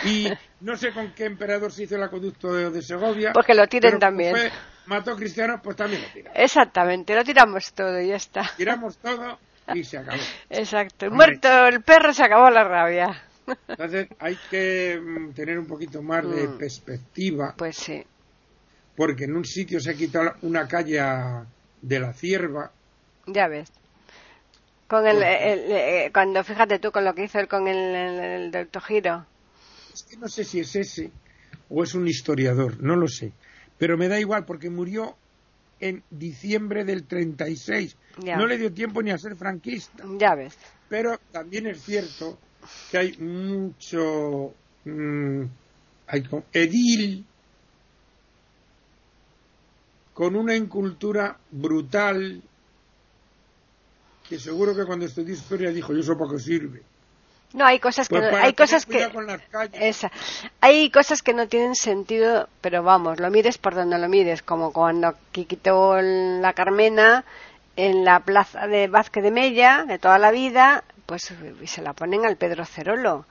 Y 0.05 0.29
no 0.61 0.77
sé 0.77 0.92
con 0.92 1.12
qué 1.12 1.27
emperador 1.27 1.70
se 1.72 1.83
hizo 1.83 1.96
el 1.96 2.03
acueducto 2.05 2.55
de, 2.55 2.81
Segovia. 2.81 3.33
Porque 3.35 3.55
lo 3.55 3.66
tiren 3.66 3.99
también. 3.99 4.35
Fue, 4.35 4.51
mató 4.87 5.14
cristianos, 5.14 5.61
pues 5.62 5.77
también 5.77 6.01
lo 6.01 6.09
tiramos. 6.09 6.38
Exactamente, 6.38 7.14
lo 7.14 7.22
tiramos 7.22 7.72
todo 7.75 8.01
y 8.01 8.09
ya 8.09 8.16
está. 8.16 8.51
Tiramos 8.57 8.96
todo 8.96 9.38
y 9.74 9.85
se 9.85 9.98
acabó. 9.98 10.22
Exacto. 10.50 11.11
Muerto 11.11 11.66
el 11.66 11.83
perro, 11.83 12.12
se 12.12 12.24
acabó 12.24 12.50
la 12.50 12.64
rabia. 12.64 13.22
Entonces 13.68 14.09
hay 14.18 14.37
que 14.50 15.00
mm, 15.00 15.33
tener 15.33 15.59
un 15.59 15.66
poquito 15.66 16.02
más 16.02 16.29
de 16.29 16.48
mm. 16.48 16.59
perspectiva. 16.59 17.55
Pues 17.57 17.76
sí. 17.76 18.05
Porque 18.96 19.24
en 19.24 19.37
un 19.37 19.44
sitio 19.44 19.81
se 19.81 19.90
ha 19.90 19.94
quitado 19.94 20.35
una 20.42 20.66
calle 20.66 21.00
de 21.83 22.00
la 22.00 22.12
cierva. 22.12 22.72
Ya 23.26 23.48
ves. 23.48 23.70
Con 24.88 25.07
el, 25.07 25.20
eh, 25.22 26.11
cuando 26.12 26.44
fíjate 26.44 26.79
tú 26.79 26.92
con 26.92 27.05
lo 27.05 27.14
que 27.14 27.24
hizo 27.24 27.40
él 27.40 27.48
con 27.48 27.66
el, 27.66 27.94
el, 27.94 28.50
doctor 28.52 28.83
Giro. 28.83 29.26
Es 29.92 30.05
que 30.05 30.16
no 30.16 30.29
sé 30.29 30.44
si 30.44 30.61
es 30.61 30.76
ese 30.76 31.11
o 31.68 31.83
es 31.83 31.94
un 31.94 32.07
historiador, 32.07 32.81
no 32.81 32.94
lo 32.94 33.09
sé. 33.09 33.33
Pero 33.79 33.98
me 33.98 34.09
da 34.09 34.20
igual 34.20 34.44
porque 34.44 34.70
murió 34.70 35.16
en 35.80 36.02
diciembre 36.10 36.84
del 36.84 37.04
36. 37.04 37.96
No 38.18 38.46
le 38.46 38.58
dio 38.58 38.72
tiempo 38.72 39.02
ni 39.02 39.10
a 39.10 39.18
ser 39.18 39.36
franquista. 39.36 40.04
Ya 40.18 40.34
ves. 40.34 40.56
Pero 40.88 41.18
también 41.32 41.66
es 41.66 41.82
cierto 41.82 42.38
que 42.90 42.98
hay 42.98 43.16
mucho 43.18 44.54
mm, 44.84 45.42
hay 46.08 46.28
edil 46.52 47.24
con 50.14 50.34
una 50.34 50.56
incultura 50.56 51.38
brutal 51.50 52.42
que 54.28 54.38
seguro 54.38 54.74
que 54.74 54.84
cuando 54.84 55.04
estudió 55.04 55.34
historia 55.34 55.70
dijo, 55.70 55.94
¿y 55.94 56.00
eso 56.00 56.16
para 56.16 56.32
qué 56.32 56.38
sirve? 56.40 56.82
No, 57.57 57.64
hay 57.64 57.81
cosas 57.81 58.11
que 58.11 58.19
pues 58.19 58.33
no, 58.33 58.37
hay 58.37 58.53
cosas 58.53 58.85
que 58.85 59.09
esa, 59.73 60.12
hay 60.61 60.90
cosas 60.90 61.23
que 61.23 61.33
no 61.33 61.49
tienen 61.49 61.75
sentido, 61.75 62.51
pero 62.61 62.83
vamos, 62.83 63.19
lo 63.19 63.31
mires 63.31 63.57
por 63.57 63.75
donde 63.75 63.99
lo 63.99 64.11
mires, 64.11 64.42
como 64.42 64.75
cuando 64.75 65.14
quitó 65.33 65.97
la 66.03 66.53
Carmena 66.53 67.25
en 67.75 68.05
la 68.05 68.21
plaza 68.21 68.66
de 68.66 68.88
Vázquez 68.88 69.23
de 69.23 69.31
Mella 69.31 69.85
de 69.88 69.99
toda 69.99 70.19
la 70.19 70.33
vida, 70.33 70.85
pues 71.07 71.33
se 71.64 71.81
la 71.81 71.95
ponen 71.95 72.27
al 72.27 72.37
Pedro 72.37 72.66
Cerolo. 72.66 73.25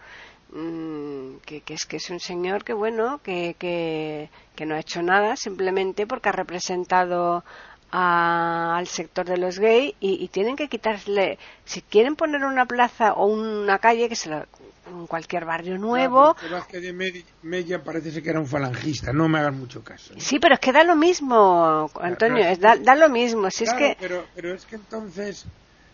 Mm, 0.50 1.38
que, 1.46 1.62
es 1.68 1.86
que 1.86 1.98
es 1.98 2.10
un 2.10 2.20
señor 2.20 2.64
que 2.64 2.74
bueno 2.74 3.20
que, 3.22 3.56
que, 3.60 4.30
que 4.56 4.66
no 4.66 4.74
ha 4.74 4.80
hecho 4.80 5.04
nada 5.04 5.36
simplemente 5.36 6.08
porque 6.08 6.30
ha 6.30 6.32
representado 6.32 7.44
al 7.92 8.88
sector 8.88 9.26
de 9.26 9.38
los 9.38 9.60
gays 9.60 9.94
y, 10.00 10.28
tienen 10.30 10.56
que 10.56 10.68
quitarle, 10.68 11.38
si 11.64 11.82
quieren 11.82 12.16
poner 12.16 12.44
una 12.44 12.66
plaza 12.66 13.14
o 13.14 13.28
una 13.28 13.80
calle, 13.80 14.10
que 14.10 14.16
se 14.16 14.30
lo, 14.30 14.46
en 14.88 15.08
cualquier 15.08 15.46
barrio 15.46 15.78
nuevo. 15.78 16.36
que 16.70 16.80
de 16.80 17.24
Mella 17.42 17.84
parece 17.84 18.22
que 18.22 18.30
era 18.30 18.40
un 18.40 18.48
falangista, 18.48 19.14
no 19.14 19.28
me 19.28 19.40
hagan 19.40 19.58
mucho 19.58 19.84
caso. 19.84 20.14
¿eh? 20.14 20.18
Sí, 20.20 20.40
pero 20.40 20.56
es 20.56 20.60
que 20.60 20.72
da 20.72 20.84
lo 20.84 20.96
mismo, 20.96 21.90
Antonio, 22.00 22.46
da, 22.58 22.76
da, 22.76 22.96
lo 22.96 23.10
mismo. 23.10 23.50
Si 23.50 23.64
es 23.64 23.74
que... 23.74 23.98
pero, 24.00 24.26
pero 24.36 24.54
es 24.54 24.66
que 24.66 24.76
entonces. 24.76 25.46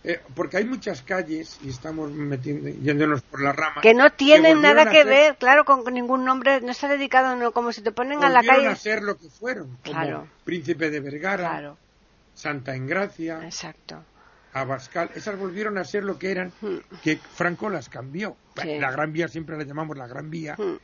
Eh, 0.03 0.19
porque 0.33 0.57
hay 0.57 0.65
muchas 0.65 1.03
calles 1.03 1.59
y 1.63 1.69
estamos 1.69 2.11
metiendo, 2.11 2.69
yéndonos 2.69 3.21
por 3.21 3.39
la 3.39 3.51
rama 3.51 3.81
que 3.81 3.93
no 3.93 4.09
tienen 4.09 4.59
nada 4.59 4.89
que 4.89 5.03
ver 5.03 5.37
claro 5.37 5.63
con 5.63 5.83
ningún 5.93 6.25
nombre 6.25 6.59
no 6.61 6.71
está 6.71 6.87
dedicado 6.87 7.35
no 7.35 7.51
como 7.51 7.71
si 7.71 7.83
te 7.83 7.91
ponen 7.91 8.23
a 8.23 8.29
la 8.29 8.41
calle 8.41 8.65
a 8.65 8.75
ser 8.75 9.03
lo 9.03 9.15
que 9.15 9.29
fueron 9.29 9.77
como 9.85 10.27
Príncipe 10.43 10.89
de 10.89 11.01
Vergara 11.01 11.49
claro. 11.49 11.77
Santa 12.33 12.75
Engracia, 12.75 13.43
Exacto. 13.43 14.03
Abascal, 14.53 15.11
esas 15.15 15.37
volvieron 15.37 15.77
a 15.77 15.83
ser 15.83 16.03
lo 16.03 16.17
que 16.19 16.31
eran, 16.31 16.51
hmm. 16.61 16.77
que 17.01 17.17
Franco 17.17 17.69
las 17.69 17.87
cambió. 17.87 18.35
La 18.55 18.91
Gran 18.91 19.13
Vía 19.13 19.27
siempre 19.27 19.57
la 19.57 19.63
llamamos 19.63 19.97
la 19.97 20.07
Gran 20.07 20.29
Vía. 20.29 20.55
Hmm. 20.57 20.77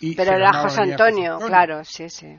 Y 0.00 0.14
Pero 0.14 0.32
era 0.32 0.52
José 0.52 0.82
Antonio, 0.82 1.38
claro, 1.38 1.84
sí, 1.84 2.08
sí. 2.08 2.36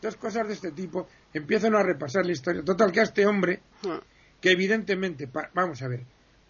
dos 0.00 0.16
cosas 0.16 0.46
de 0.46 0.54
este 0.54 0.72
tipo 0.72 1.06
empiezan 1.32 1.74
a 1.74 1.82
repasar 1.82 2.26
la 2.26 2.32
historia. 2.32 2.62
Total, 2.62 2.92
que 2.92 3.00
a 3.00 3.04
este 3.04 3.26
hombre, 3.26 3.60
hmm. 3.82 4.13
Que 4.44 4.50
evidentemente, 4.50 5.26
vamos 5.54 5.80
a 5.80 5.88
ver, 5.88 6.04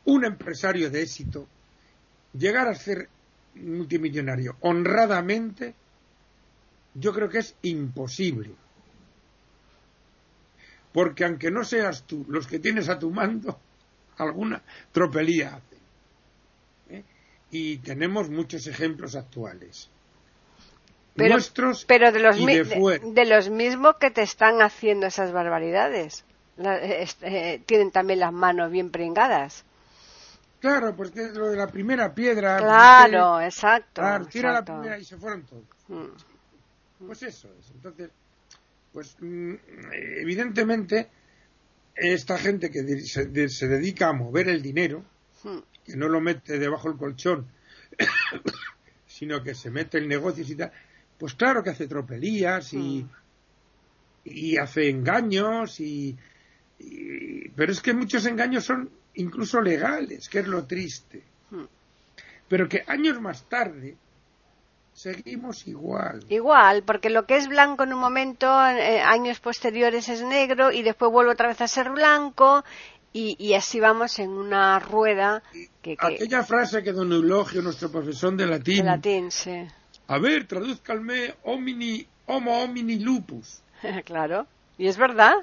un 0.07 0.25
empresario 0.25 0.91
de 0.91 1.01
éxito, 1.01 1.47
llegar 2.37 2.67
a 2.67 2.75
ser 2.75 3.09
multimillonario 3.55 4.57
honradamente, 4.63 5.77
yo 6.95 7.13
creo 7.13 7.29
que 7.29 7.39
es 7.39 7.55
imposible 7.63 8.51
porque 10.93 11.25
aunque 11.25 11.53
no 11.53 11.63
seas 11.63 12.03
tú 12.03 12.27
los 12.29 12.49
que 12.49 12.59
tienes 12.59 12.89
a 12.89 12.99
tu 12.99 13.13
mando, 13.13 13.61
alguna 14.19 14.61
tropelía 14.91 15.55
hace. 15.55 16.97
¿eh? 16.97 17.05
Y 17.53 17.79
tenemos 17.79 18.29
muchos 18.29 18.67
ejemplos 18.67 19.15
actuales. 19.15 19.89
Pero, 21.15 21.35
nuestros 21.35 21.85
pero 21.85 22.11
de 22.11 22.19
los, 22.19 22.45
de, 22.45 23.25
los 23.25 23.51
mismos 23.51 23.99
que 24.01 24.11
te 24.11 24.23
están 24.23 24.63
haciendo 24.63 25.07
esas 25.07 25.31
barbaridades. 25.31 26.25
Eh, 26.57 27.63
tienen 27.67 27.91
también 27.91 28.21
las 28.21 28.33
manos 28.33 28.71
bien 28.71 28.91
pringadas. 28.91 29.65
Claro, 30.61 30.97
porque 30.97 31.25
es 31.25 31.35
lo 31.35 31.51
de 31.51 31.57
la 31.57 31.67
primera 31.67 32.15
piedra. 32.15 32.57
Claro, 32.59 33.41
exacto. 33.41 34.03
tira 34.31 34.53
la 34.53 34.65
primera 34.65 34.99
y 34.99 35.05
se 35.05 35.17
fueron 35.17 35.43
todos. 35.43 35.65
Mm. 35.89 37.07
Pues 37.07 37.23
eso 37.23 37.51
es. 37.59 37.71
Entonces, 37.73 38.11
pues 38.93 39.17
mm, 39.21 39.55
evidentemente 39.93 41.09
esta 41.95 42.39
gente 42.39 42.71
que 42.71 42.83
se, 43.01 43.27
dedica 43.27 44.09
a 44.09 44.13
mover 44.13 44.49
el 44.49 44.63
dinero, 44.63 45.05
hmm. 45.43 45.59
que 45.85 45.97
no 45.97 46.09
lo 46.09 46.21
mete 46.21 46.59
debajo 46.59 46.89
del 46.89 46.99
colchón, 46.99 47.47
sino 49.07 49.43
que 49.43 49.55
se 49.55 49.71
mete 49.71 49.99
en 49.99 50.09
negocios 50.09 50.49
y 50.51 50.57
tal, 50.57 50.73
pues 51.19 51.35
claro 51.35 51.63
que 51.63 51.71
hace 51.71 51.87
tropelías 51.87 52.73
y, 52.73 53.07
y 54.25 54.57
hace 54.57 54.89
engaños 54.89 55.79
y, 55.79 56.17
pero 57.57 57.73
es 57.73 57.81
que 57.81 57.93
muchos 57.93 58.27
engaños 58.27 58.65
son 58.65 58.91
incluso 59.15 59.61
legales, 59.61 60.29
que 60.29 60.41
es 60.41 60.47
lo 60.47 60.65
triste. 60.65 61.23
Hmm. 61.51 61.65
Pero 62.49 62.69
que 62.69 62.85
años 62.87 63.21
más 63.21 63.45
tarde 63.49 63.97
seguimos 64.93 65.67
igual. 65.67 66.25
Igual, 66.29 66.83
porque 66.85 67.11
lo 67.11 67.27
que 67.27 67.37
es 67.37 67.49
blanco 67.49 67.85
en 67.85 67.93
un 67.93 68.01
momento, 68.01 68.47
eh, 68.67 69.01
años 69.01 69.41
posteriores 69.41 70.09
es 70.09 70.23
negro 70.23 70.73
y 70.73 70.83
después 70.83 71.11
vuelve 71.11 71.33
otra 71.33 71.49
vez 71.49 71.61
a 71.61 71.69
ser 71.69 71.91
blanco 71.91 72.65
y, 73.17 73.55
así 73.55 73.79
vamos 73.79 74.19
en 74.19 74.31
una 74.31 74.81
rueda. 74.81 75.41
Que, 75.83 75.97
Aquella 75.99 76.43
frase 76.43 76.83
que 76.83 76.93
don 76.93 77.13
Eulogio, 77.13 77.63
nuestro 77.63 77.89
profesor 77.89 78.35
de 78.35 78.47
latín. 78.47 78.79
De 78.79 78.85
latín, 78.85 79.31
sí. 79.31 79.65
A 80.09 80.19
ver, 80.19 80.49
traduzcalme 80.49 81.35
homini, 81.45 82.05
homo 82.27 82.61
homini 82.61 82.99
lupus. 82.99 83.63
claro, 84.05 84.49
y 84.79 84.89
es 84.89 84.97
verdad. 84.97 85.35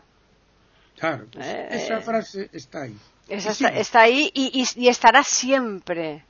Claro, 1.02 1.26
pues 1.32 1.48
eh, 1.48 1.68
esa 1.72 1.98
eh. 1.98 2.02
frase 2.02 2.50
está 2.54 2.84
ahí. 2.84 2.96
Esa 3.28 3.52
está, 3.72 4.02
ahí 4.02 4.30
y, 4.36 4.66
y, 4.76 4.88
estará 4.88 5.24
siempre. 5.24 6.24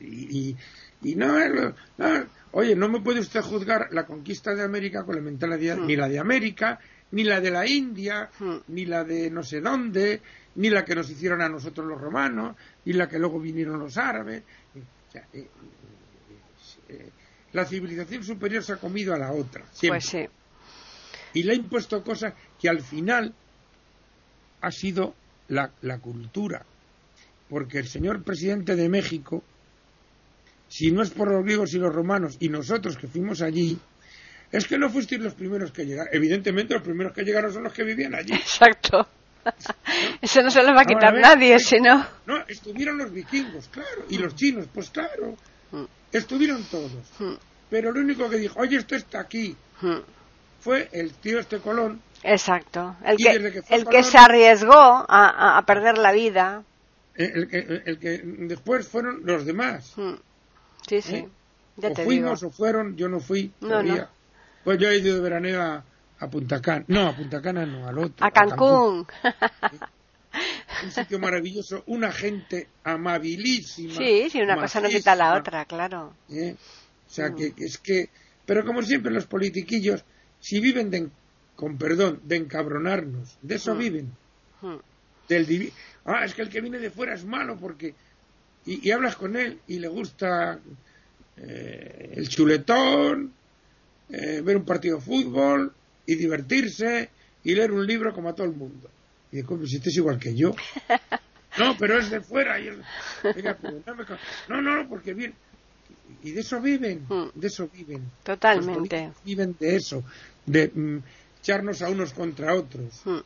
y, 0.00 0.56
y 1.02 1.14
no, 1.14 1.34
oye, 2.52 2.74
no 2.74 2.88
me 2.88 3.02
puede 3.02 3.20
usted 3.20 3.42
juzgar 3.42 3.88
la 3.92 4.06
conquista 4.06 4.54
de 4.54 4.62
América 4.62 5.04
con 5.04 5.14
la 5.16 5.20
mentalidad 5.20 5.76
hmm. 5.76 5.86
ni 5.86 5.96
la 5.96 6.08
de 6.08 6.18
América, 6.18 6.80
ni 7.10 7.22
la 7.22 7.38
de 7.42 7.50
la 7.50 7.66
India, 7.66 8.30
hmm. 8.38 8.56
ni 8.68 8.86
la 8.86 9.04
de 9.04 9.30
no 9.30 9.42
sé 9.42 9.60
dónde, 9.60 10.22
ni 10.54 10.70
la 10.70 10.86
que 10.86 10.94
nos 10.94 11.10
hicieron 11.10 11.42
a 11.42 11.48
nosotros 11.50 11.86
los 11.86 12.00
romanos, 12.00 12.56
ni 12.86 12.94
la 12.94 13.06
que 13.08 13.18
luego 13.18 13.38
vinieron 13.38 13.78
los 13.78 13.98
árabes. 13.98 14.42
Eh, 15.14 15.22
eh, 15.34 15.48
eh, 16.88 17.10
la 17.52 17.66
civilización 17.66 18.24
superior 18.24 18.64
se 18.64 18.72
ha 18.72 18.76
comido 18.76 19.12
a 19.14 19.18
la 19.18 19.32
otra. 19.32 19.64
Pues 19.86 20.06
sí. 20.06 20.26
Y 21.34 21.42
le 21.42 21.52
ha 21.52 21.56
impuesto 21.56 22.02
cosas 22.02 22.32
que 22.60 22.68
al 22.68 22.82
final 22.82 23.34
ha 24.60 24.70
sido 24.70 25.14
la, 25.48 25.70
la 25.82 25.98
cultura. 25.98 26.64
Porque 27.48 27.78
el 27.78 27.86
señor 27.86 28.22
presidente 28.22 28.74
de 28.74 28.88
México 28.88 29.42
si 30.74 30.90
no 30.90 31.02
es 31.02 31.10
por 31.10 31.30
los 31.30 31.44
griegos 31.44 31.72
y 31.74 31.78
los 31.78 31.94
romanos 31.94 32.36
y 32.40 32.48
nosotros 32.48 32.96
que 32.96 33.06
fuimos 33.06 33.42
allí, 33.42 33.78
es 34.50 34.66
que 34.66 34.76
no 34.76 34.90
fuisteis 34.90 35.20
los 35.20 35.34
primeros 35.34 35.70
que 35.70 35.84
llegaron. 35.84 36.12
Evidentemente 36.12 36.74
los 36.74 36.82
primeros 36.82 37.12
que 37.12 37.22
llegaron 37.22 37.52
son 37.52 37.62
los 37.62 37.72
que 37.72 37.84
vivían 37.84 38.12
allí. 38.12 38.32
Exacto. 38.34 39.06
Eso 40.20 40.42
no 40.42 40.50
se 40.50 40.64
lo 40.64 40.74
va 40.74 40.82
a 40.82 40.84
quitar 40.84 41.14
nadie, 41.14 41.60
si 41.60 41.78
no. 41.78 42.04
No, 42.26 42.44
estuvieron 42.48 42.98
los 42.98 43.12
vikingos, 43.12 43.68
claro, 43.68 44.04
y 44.08 44.18
los 44.18 44.34
chinos, 44.34 44.66
pues 44.74 44.90
claro. 44.90 45.36
Mm. 45.70 45.84
Estuvieron 46.10 46.64
todos. 46.64 46.92
Mm. 47.20 47.34
Pero 47.70 47.92
lo 47.92 48.00
único 48.00 48.28
que 48.28 48.38
dijo, 48.38 48.58
oye, 48.58 48.78
esto 48.78 48.96
está 48.96 49.20
aquí, 49.20 49.54
mm. 49.80 49.98
fue 50.58 50.88
el 50.92 51.12
tío 51.14 51.38
este 51.38 51.58
Colón. 51.58 52.00
Exacto. 52.24 52.96
El, 53.04 53.18
que, 53.18 53.62
el 53.68 53.86
que 53.86 54.02
se 54.02 54.16
arriesgó 54.16 54.72
a, 54.74 55.62
perder 55.66 55.98
la 55.98 56.12
vida. 56.12 56.64
El, 57.14 57.48
el, 57.84 57.98
que 57.98 58.20
después 58.24 58.88
fueron 58.88 59.20
los 59.24 59.44
demás. 59.44 59.94
Sí, 60.88 61.02
sí. 61.02 61.16
¿Eh? 61.16 61.28
o 61.76 61.94
fuimos 61.94 62.42
o 62.42 62.50
fueron, 62.50 62.96
yo 62.96 63.08
no 63.08 63.20
fui 63.20 63.52
todavía. 63.60 64.08
Pues 64.64 64.78
yo 64.78 64.88
he 64.88 64.98
ido 64.98 65.14
de 65.14 65.20
veraneo 65.20 65.62
a, 65.62 65.84
Punta 66.30 66.62
Cana. 66.62 66.84
No, 66.88 67.08
a 67.08 67.16
Punta 67.16 67.42
Cana 67.42 67.66
no, 67.66 67.86
al 67.86 67.98
otro. 67.98 68.26
A 68.26 68.30
Cancún. 68.30 69.06
un 70.84 70.90
sitio 70.90 71.18
maravilloso, 71.18 71.82
una 71.86 72.10
gente 72.10 72.68
amabilísima. 72.84 73.94
Sí, 73.94 74.30
sí, 74.30 74.40
una 74.40 74.56
cosa 74.56 74.80
no 74.80 74.88
quita 74.88 75.14
la 75.14 75.36
otra, 75.36 75.66
claro. 75.66 76.14
¿eh? 76.30 76.56
O 77.06 77.10
sea, 77.10 77.34
que, 77.34 77.52
es 77.58 77.76
que... 77.76 78.08
Pero 78.46 78.64
como 78.64 78.82
siempre 78.82 79.12
los 79.12 79.26
politiquillos, 79.26 80.04
si 80.40 80.60
viven 80.60 80.90
de, 80.90 81.08
con 81.56 81.78
perdón, 81.78 82.20
de 82.24 82.36
encabronarnos, 82.36 83.38
de 83.42 83.54
eso 83.54 83.74
mm. 83.74 83.78
viven. 83.78 84.12
Mm. 84.62 84.76
Del 85.28 85.72
ah, 86.04 86.24
es 86.24 86.34
que 86.34 86.42
el 86.42 86.48
que 86.48 86.60
viene 86.60 86.78
de 86.78 86.90
fuera 86.90 87.14
es 87.14 87.24
malo 87.24 87.56
porque... 87.56 87.94
Y, 88.66 88.90
hablas 88.90 89.16
con 89.16 89.36
él 89.36 89.60
y 89.66 89.78
le 89.78 89.88
gusta 89.88 90.58
eh, 91.36 92.12
el 92.14 92.28
chuletón, 92.30 93.32
eh, 94.08 94.40
ver 94.42 94.56
un 94.56 94.64
partido 94.64 94.96
de 94.96 95.02
fútbol 95.02 95.74
y 96.06 96.14
divertirse 96.14 97.10
y 97.42 97.54
leer 97.54 97.72
un 97.72 97.86
libro 97.86 98.14
como 98.14 98.30
a 98.30 98.34
todo 98.34 98.46
el 98.46 98.54
mundo. 98.54 98.88
Y 99.30 99.36
digo, 99.36 99.66
si 99.66 99.76
este 99.76 99.90
es 99.90 99.96
igual 99.96 100.18
que 100.18 100.34
yo. 100.34 100.54
No, 101.56 101.76
pero 101.78 101.98
es 101.98 102.10
de 102.10 102.20
fuera. 102.20 102.58
no, 104.48 104.60
no, 104.60 104.60
no, 104.60 104.88
porque 104.88 105.14
bien. 105.14 105.34
Y 106.22 106.32
de 106.32 106.40
eso 106.40 106.60
viven, 106.60 107.06
hmm. 107.08 107.30
de 107.34 107.46
eso 107.46 107.68
viven. 107.72 108.10
Totalmente. 108.22 109.12
Viven 109.24 109.56
de 109.58 109.76
eso, 109.76 110.02
de 110.46 110.68
mm, 110.74 110.98
echarnos 111.44 111.82
a 111.82 111.90
unos 111.90 112.14
contra 112.14 112.54
otros. 112.54 113.02
Hmm. 113.04 113.20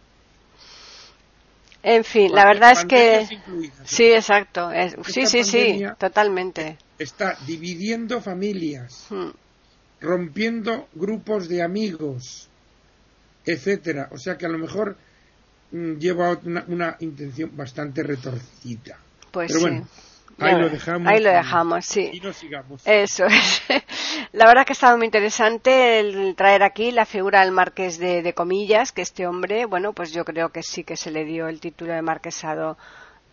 En 1.85 2.03
fin, 2.03 2.33
la 2.33 2.45
verdad 2.45 2.73
es 2.73 2.85
que... 2.85 3.41
Sí, 3.85 4.07
exacto. 4.07 4.71
Sí, 5.07 5.27
sí, 5.27 5.45
sí, 5.45 5.85
totalmente. 5.99 6.77
Está 6.99 7.39
dividiendo 7.47 8.21
familias, 8.21 9.07
hmm. 9.11 9.29
rompiendo 10.01 10.89
grupos 10.95 11.49
de 11.49 11.63
amigos, 11.63 12.49
etcétera. 13.47 14.09
O 14.11 14.19
sea 14.19 14.37
que 14.37 14.47
a 14.47 14.49
lo 14.49 14.59
mejor 14.59 14.97
mm, 15.71 15.95
lleva 15.99 16.37
una, 16.67 16.97
intención 16.99 17.57
bastante 17.57 18.03
retorcida. 18.03 18.99
Pues 19.31 19.53
Pero 19.53 19.61
bueno, 19.61 19.89
ahí 20.39 20.59
lo 20.59 20.69
dejamos. 20.69 21.09
Ahí 21.09 21.21
lo 21.21 21.31
dejamos, 21.31 21.85
sí. 21.87 22.11
Y 22.13 22.21
no 22.21 22.33
sigamos. 22.33 22.87
Eso 22.87 23.27
es. 23.27 23.63
La 24.33 24.47
verdad 24.47 24.65
que 24.65 24.73
ha 24.73 24.75
estado 24.75 24.97
muy 24.97 25.07
interesante 25.07 26.01
el 26.01 26.35
traer 26.37 26.63
aquí 26.63 26.91
la 26.91 27.07
figura 27.07 27.41
del 27.41 27.53
marqués 27.53 27.99
de, 27.99 28.33
comillas, 28.35 28.93
que 28.93 29.03
este 29.03 29.27
hombre, 29.27 29.65
bueno, 29.67 29.93
pues 29.93 30.13
yo 30.13 30.25
creo 30.25 30.51
que 30.51 30.63
sí 30.63 30.85
que 30.85 30.97
se 30.97 31.11
le 31.11 31.25
dio 31.25 31.49
el 31.49 31.61
título 31.61 31.93
de 31.93 32.03
marquesado 32.03 32.77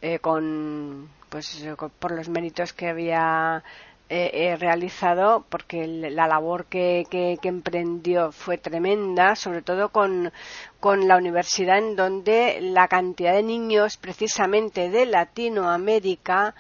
eh, 0.02 0.20
con, 0.20 1.10
pues, 1.30 1.66
por 2.00 2.12
los 2.12 2.30
méritos 2.30 2.74
que 2.74 2.88
había 2.88 3.64
he 4.08 4.56
realizado 4.56 5.46
porque 5.50 5.88
la 5.88 6.28
labor 6.28 6.66
que, 6.66 7.06
que, 7.10 7.40
emprendió 7.48 8.32
fue 8.32 8.58
tremenda, 8.58 9.36
sobre 9.36 9.64
todo 9.64 9.90
con, 9.90 10.32
con, 10.80 11.08
la 11.08 11.18
universidad 11.18 11.80
en 11.80 11.96
donde 11.96 12.60
la 12.62 12.88
cantidad 12.88 13.34
de 13.34 13.42
niños 13.42 13.98
precisamente 13.98 14.90
de 14.90 15.08
Latinoamérica 15.08 16.54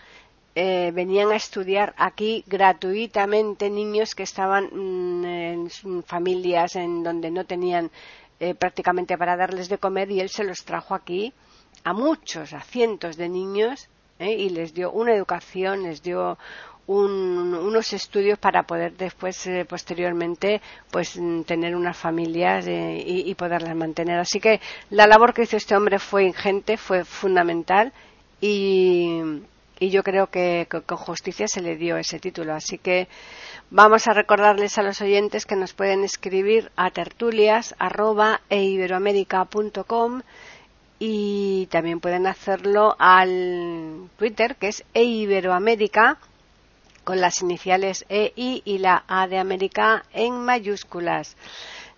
eh, 0.55 0.91
venían 0.93 1.31
a 1.31 1.35
estudiar 1.35 1.93
aquí 1.97 2.43
gratuitamente, 2.47 3.69
niños 3.69 4.15
que 4.15 4.23
estaban 4.23 4.69
mm, 4.71 5.25
en 5.25 6.03
familias 6.05 6.75
en 6.75 7.03
donde 7.03 7.29
no 7.29 7.45
tenían 7.45 7.91
eh, 8.39 8.55
prácticamente 8.55 9.17
para 9.17 9.37
darles 9.37 9.69
de 9.69 9.77
comer 9.77 10.11
y 10.11 10.19
él 10.19 10.29
se 10.29 10.43
los 10.43 10.63
trajo 10.63 10.95
aquí 10.95 11.33
a 11.83 11.93
muchos, 11.93 12.53
a 12.53 12.61
cientos 12.61 13.15
de 13.17 13.29
niños 13.29 13.89
¿eh? 14.19 14.31
y 14.31 14.49
les 14.49 14.73
dio 14.73 14.91
una 14.91 15.13
educación, 15.13 15.83
les 15.83 16.01
dio 16.01 16.37
unos 16.87 17.93
estudios 17.93 18.37
para 18.37 18.63
poder 18.63 18.95
después 18.95 19.47
eh, 19.47 19.65
posteriormente 19.65 20.61
pues 20.91 21.17
mm, 21.17 21.41
tener 21.41 21.75
unas 21.75 21.97
familias 21.97 22.67
eh, 22.67 23.03
y, 23.05 23.33
poderlas 23.33 23.75
mantener 23.75 24.19
así 24.19 24.39
que 24.39 24.61
la 24.91 25.07
labor 25.07 25.33
que 25.33 25.43
hizo 25.43 25.57
este 25.57 25.75
hombre 25.75 25.97
fue 25.97 26.25
ingente 26.25 26.77
fue 26.77 27.03
fundamental 27.03 27.91
y, 28.39 29.19
yo 29.79 30.03
creo 30.03 30.27
que, 30.27 30.67
con 30.69 30.97
justicia 30.97 31.47
se 31.47 31.61
le 31.61 31.75
dio 31.75 31.97
ese 31.97 32.19
título 32.19 32.53
así 32.53 32.77
que 32.77 33.07
vamos 33.69 34.07
a 34.07 34.13
recordarles 34.13 34.77
a 34.77 34.83
los 34.83 35.01
oyentes 35.01 35.45
que 35.45 35.55
nos 35.55 35.73
pueden 35.73 36.03
escribir 36.03 36.71
a 36.75 36.91
tertulias 36.91 37.75
y 40.97 41.67
también 41.67 41.99
pueden 41.99 42.25
hacerlo 42.27 42.95
al 42.99 44.09
Twitter 44.17 44.55
que 44.55 44.69
es 44.69 44.83
eiberoamérica 44.93 46.19
con 47.03 47.21
las 47.21 47.41
iniciales 47.41 48.05
EI 48.09 48.61
y 48.65 48.77
la 48.79 49.03
A 49.07 49.27
de 49.27 49.37
América 49.37 50.05
en 50.11 50.43
mayúsculas. 50.43 51.37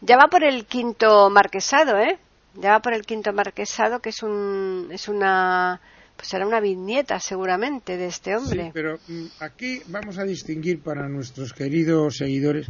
Ya 0.02 0.18
va 0.18 0.28
por 0.28 0.44
el 0.44 0.66
quinto 0.66 1.30
marquesado, 1.30 1.98
¿eh? 1.98 2.20
Ya 2.56 2.72
va 2.72 2.82
por 2.82 2.94
el 2.94 3.06
quinto 3.06 3.32
marquesado, 3.34 4.00
que 4.00 4.10
es 4.10 4.22
un, 4.22 4.90
es 4.92 5.08
una, 5.08 5.80
pues 6.18 6.30
será 6.30 6.46
una 6.46 6.60
viñeta 6.60 7.20
seguramente 7.20 7.96
de 7.96 8.08
este 8.08 8.36
hombre. 8.36 8.66
Sí, 8.66 8.72
pero 8.74 9.00
mm, 9.08 9.26
aquí 9.40 9.82
vamos 9.88 10.18
a 10.18 10.24
distinguir 10.24 10.82
para 10.82 11.08
nuestros 11.08 11.54
queridos 11.54 12.18
seguidores. 12.18 12.68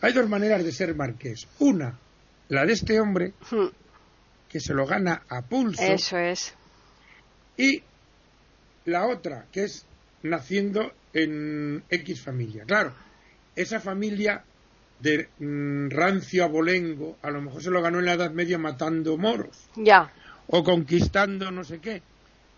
Hay 0.00 0.12
dos 0.12 0.28
maneras 0.28 0.64
de 0.64 0.72
ser 0.72 0.94
marqués. 0.94 1.46
Una, 1.60 1.96
la 2.48 2.66
de 2.66 2.72
este 2.72 3.00
hombre, 3.00 3.32
hmm. 3.50 3.66
que 4.48 4.60
se 4.60 4.74
lo 4.74 4.84
gana 4.84 5.22
a 5.28 5.42
pulso. 5.42 5.82
Eso 5.82 6.18
es. 6.18 6.54
Y 7.56 7.82
la 8.84 9.06
otra, 9.06 9.46
que 9.52 9.64
es 9.64 9.86
naciendo 10.22 10.92
en 11.12 11.84
X 11.88 12.20
familia. 12.22 12.64
Claro, 12.64 12.92
esa 13.54 13.80
familia 13.80 14.44
de 15.00 15.28
mm, 15.38 15.90
rancio 15.90 16.44
abolengo, 16.44 17.16
a 17.22 17.30
lo 17.30 17.40
mejor 17.40 17.62
se 17.62 17.70
lo 17.70 17.80
ganó 17.80 18.00
en 18.00 18.06
la 18.06 18.14
Edad 18.14 18.32
Media 18.32 18.58
matando 18.58 19.16
moros. 19.16 19.68
Ya. 19.76 20.12
O 20.48 20.64
conquistando 20.64 21.50
no 21.50 21.62
sé 21.62 21.78
qué. 21.78 22.02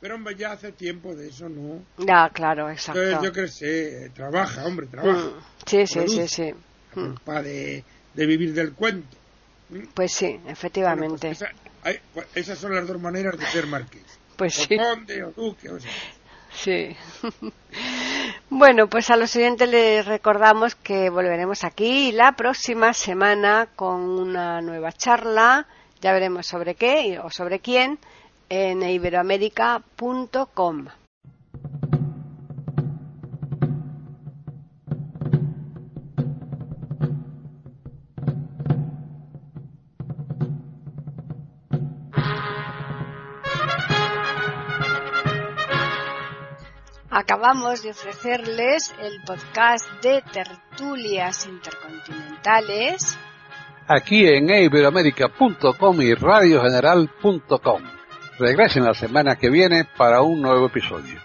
Pero 0.01 0.15
hombre, 0.15 0.35
ya 0.35 0.53
hace 0.53 0.73
tiempo 0.73 1.15
de 1.15 1.29
eso, 1.29 1.49
¿no? 1.49 1.83
Ya, 1.99 2.31
claro, 2.31 2.71
exacto. 2.71 3.03
Entonces 3.03 3.29
yo 3.29 3.33
creo 3.33 3.45
que 3.45 3.53
sé, 3.53 4.11
trabaja, 4.15 4.65
hombre, 4.65 4.87
trabaja. 4.87 5.27
Mm. 5.27 5.43
Sí, 5.67 5.87
sí, 5.87 6.09
sí, 6.09 6.29
sí. 6.29 6.55
Para 7.25 7.41
mm. 7.41 7.45
de, 7.45 7.85
de, 8.15 8.27
vivir 8.27 8.55
del 8.55 8.73
cuento. 8.73 9.17
Pues 9.95 10.13
sí, 10.13 10.41
efectivamente. 10.47 11.29
Pues 11.29 12.01
pues 12.13 12.27
esas 12.35 12.59
son 12.59 12.75
las 12.75 12.87
dos 12.87 13.01
maneras 13.01 13.39
de 13.39 13.47
ser 13.47 13.67
marqués. 13.67 14.03
Pues 14.37 14.59
o 14.59 14.63
sí. 14.65 14.77
conde 14.77 15.23
o 15.23 15.33
duque, 15.33 15.69
o 15.69 15.79
sea. 15.79 15.91
Sí. 16.53 16.97
Bueno, 18.53 18.89
pues 18.89 19.11
a 19.11 19.17
los 19.17 19.31
siguientes 19.31 19.69
les 19.69 20.05
recordamos 20.05 20.75
que 20.75 21.09
volveremos 21.09 21.63
aquí 21.63 22.11
la 22.11 22.33
próxima 22.33 22.93
semana 22.93 23.69
con 23.77 24.01
una 24.01 24.61
nueva 24.61 24.91
charla. 24.91 25.69
Ya 26.01 26.13
veremos 26.13 26.49
sobre 26.49 26.75
qué 26.75 27.21
o 27.23 27.31
sobre 27.31 27.61
quién 27.61 28.01
en 28.51 28.83
iberoamérica.com. 28.83 30.89
acabamos 47.31 47.83
de 47.83 47.91
ofrecerles 47.91 48.93
el 49.01 49.23
podcast 49.25 49.89
de 50.03 50.21
tertulias 50.33 51.47
intercontinentales. 51.47 53.17
Aquí 53.87 54.27
en 54.27 54.51
iberoamérica.com 54.51 56.03
y 56.03 56.15
radiogeneral.com. 56.15 58.00
Regresen 58.41 58.85
la 58.85 58.95
semana 58.95 59.37
que 59.37 59.51
viene 59.51 59.85
para 59.85 60.23
un 60.23 60.41
nuevo 60.41 60.69
episodio. 60.69 61.21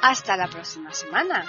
Hasta 0.00 0.38
la 0.38 0.48
próxima 0.48 0.90
semana. 0.90 1.44